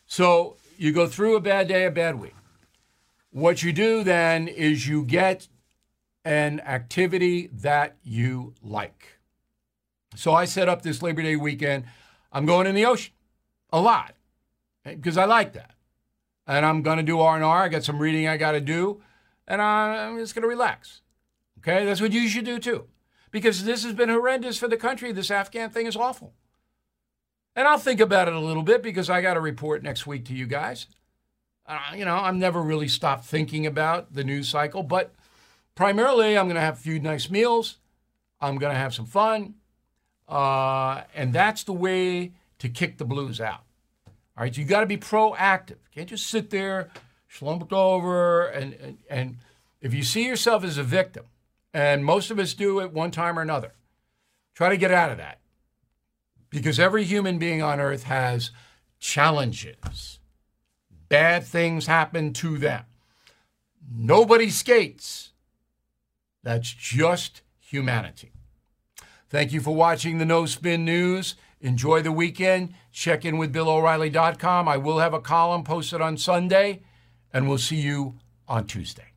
So 0.05 0.57
you 0.77 0.91
go 0.91 1.07
through 1.07 1.35
a 1.35 1.41
bad 1.41 1.67
day, 1.67 1.85
a 1.85 1.91
bad 1.91 2.19
week. 2.19 2.35
What 3.31 3.63
you 3.63 3.73
do 3.73 4.03
then 4.03 4.47
is 4.47 4.87
you 4.87 5.03
get 5.03 5.47
an 6.23 6.59
activity 6.61 7.47
that 7.47 7.95
you 8.03 8.53
like. 8.61 9.19
So 10.15 10.33
I 10.33 10.45
set 10.45 10.69
up 10.69 10.81
this 10.81 11.01
Labor 11.01 11.21
Day 11.21 11.35
weekend. 11.35 11.85
I'm 12.35 12.45
going 12.45 12.67
in 12.67 12.75
the 12.75 12.85
ocean 12.85 13.13
a 13.71 13.79
lot 13.79 14.13
because 14.83 15.17
I 15.17 15.23
like 15.23 15.53
that. 15.53 15.71
And 16.45 16.65
I'm 16.65 16.81
going 16.81 16.97
to 16.97 17.03
do 17.03 17.21
R&R. 17.21 17.63
I 17.63 17.69
got 17.69 17.85
some 17.85 17.97
reading 17.97 18.27
I 18.27 18.35
got 18.35 18.51
to 18.51 18.61
do, 18.61 19.01
and 19.47 19.61
I'm 19.61 20.19
just 20.19 20.35
going 20.35 20.43
to 20.43 20.49
relax. 20.49 21.01
Okay? 21.59 21.85
That's 21.85 22.01
what 22.01 22.11
you 22.11 22.27
should 22.27 22.43
do 22.43 22.59
too. 22.59 22.85
Because 23.31 23.63
this 23.63 23.83
has 23.85 23.93
been 23.93 24.09
horrendous 24.09 24.57
for 24.57 24.67
the 24.67 24.75
country. 24.75 25.13
This 25.13 25.31
Afghan 25.31 25.69
thing 25.69 25.87
is 25.87 25.95
awful. 25.95 26.33
And 27.55 27.69
I'll 27.69 27.79
think 27.79 28.01
about 28.01 28.27
it 28.27 28.33
a 28.33 28.39
little 28.39 28.63
bit 28.63 28.83
because 28.83 29.09
I 29.09 29.21
got 29.21 29.37
a 29.37 29.41
report 29.41 29.81
next 29.81 30.05
week 30.05 30.25
to 30.25 30.33
you 30.33 30.45
guys. 30.45 30.87
Uh, 31.65 31.79
you 31.95 32.03
know, 32.03 32.17
I've 32.17 32.35
never 32.35 32.61
really 32.61 32.89
stopped 32.89 33.25
thinking 33.25 33.65
about 33.65 34.13
the 34.13 34.25
news 34.25 34.49
cycle, 34.49 34.83
but 34.83 35.15
primarily 35.73 36.37
I'm 36.37 36.47
going 36.47 36.55
to 36.55 36.61
have 36.61 36.75
a 36.75 36.81
few 36.81 36.99
nice 36.99 37.29
meals. 37.29 37.77
I'm 38.41 38.57
going 38.57 38.73
to 38.73 38.77
have 38.77 38.93
some 38.93 39.05
fun. 39.05 39.55
Uh, 40.27 41.03
and 41.13 41.33
that's 41.33 41.63
the 41.63 41.73
way 41.73 42.31
to 42.59 42.69
kick 42.69 42.97
the 42.97 43.05
blues 43.05 43.39
out. 43.39 43.63
All 44.37 44.43
right, 44.43 44.53
so 44.53 44.61
you 44.61 44.67
got 44.67 44.81
to 44.81 44.85
be 44.85 44.97
proactive. 44.97 45.77
Can't 45.93 46.09
just 46.09 46.27
sit 46.27 46.49
there, 46.49 46.89
slumped 47.29 47.71
over, 47.71 48.47
and, 48.47 48.73
and 48.73 48.97
and 49.09 49.37
if 49.81 49.93
you 49.93 50.03
see 50.03 50.25
yourself 50.25 50.63
as 50.63 50.77
a 50.77 50.83
victim, 50.83 51.25
and 51.73 52.03
most 52.03 52.31
of 52.31 52.39
us 52.39 52.53
do 52.53 52.81
at 52.81 52.91
one 52.91 53.11
time 53.11 53.37
or 53.37 53.41
another, 53.41 53.73
try 54.53 54.69
to 54.69 54.77
get 54.77 54.91
out 54.91 55.11
of 55.11 55.17
that. 55.17 55.39
Because 56.49 56.79
every 56.79 57.03
human 57.03 57.37
being 57.37 57.61
on 57.61 57.79
earth 57.79 58.03
has 58.03 58.51
challenges. 58.99 60.19
Bad 61.07 61.43
things 61.43 61.85
happen 61.85 62.33
to 62.33 62.57
them. 62.57 62.85
Nobody 63.93 64.49
skates. 64.49 65.31
That's 66.43 66.73
just 66.73 67.41
humanity. 67.59 68.31
Thank 69.35 69.51
you 69.51 69.59
for 69.59 69.75
watching 69.75 70.17
the 70.17 70.23
No 70.23 70.45
Spin 70.45 70.85
News. 70.85 71.35
Enjoy 71.59 72.01
the 72.01 72.13
weekend. 72.13 72.73
Check 72.93 73.25
in 73.25 73.37
with 73.37 73.51
BillO'Reilly.com. 73.51 74.65
I 74.65 74.77
will 74.77 74.99
have 74.99 75.13
a 75.13 75.19
column 75.19 75.65
posted 75.65 75.99
on 75.99 76.15
Sunday, 76.15 76.83
and 77.33 77.49
we'll 77.49 77.57
see 77.57 77.81
you 77.81 78.15
on 78.47 78.65
Tuesday. 78.65 79.14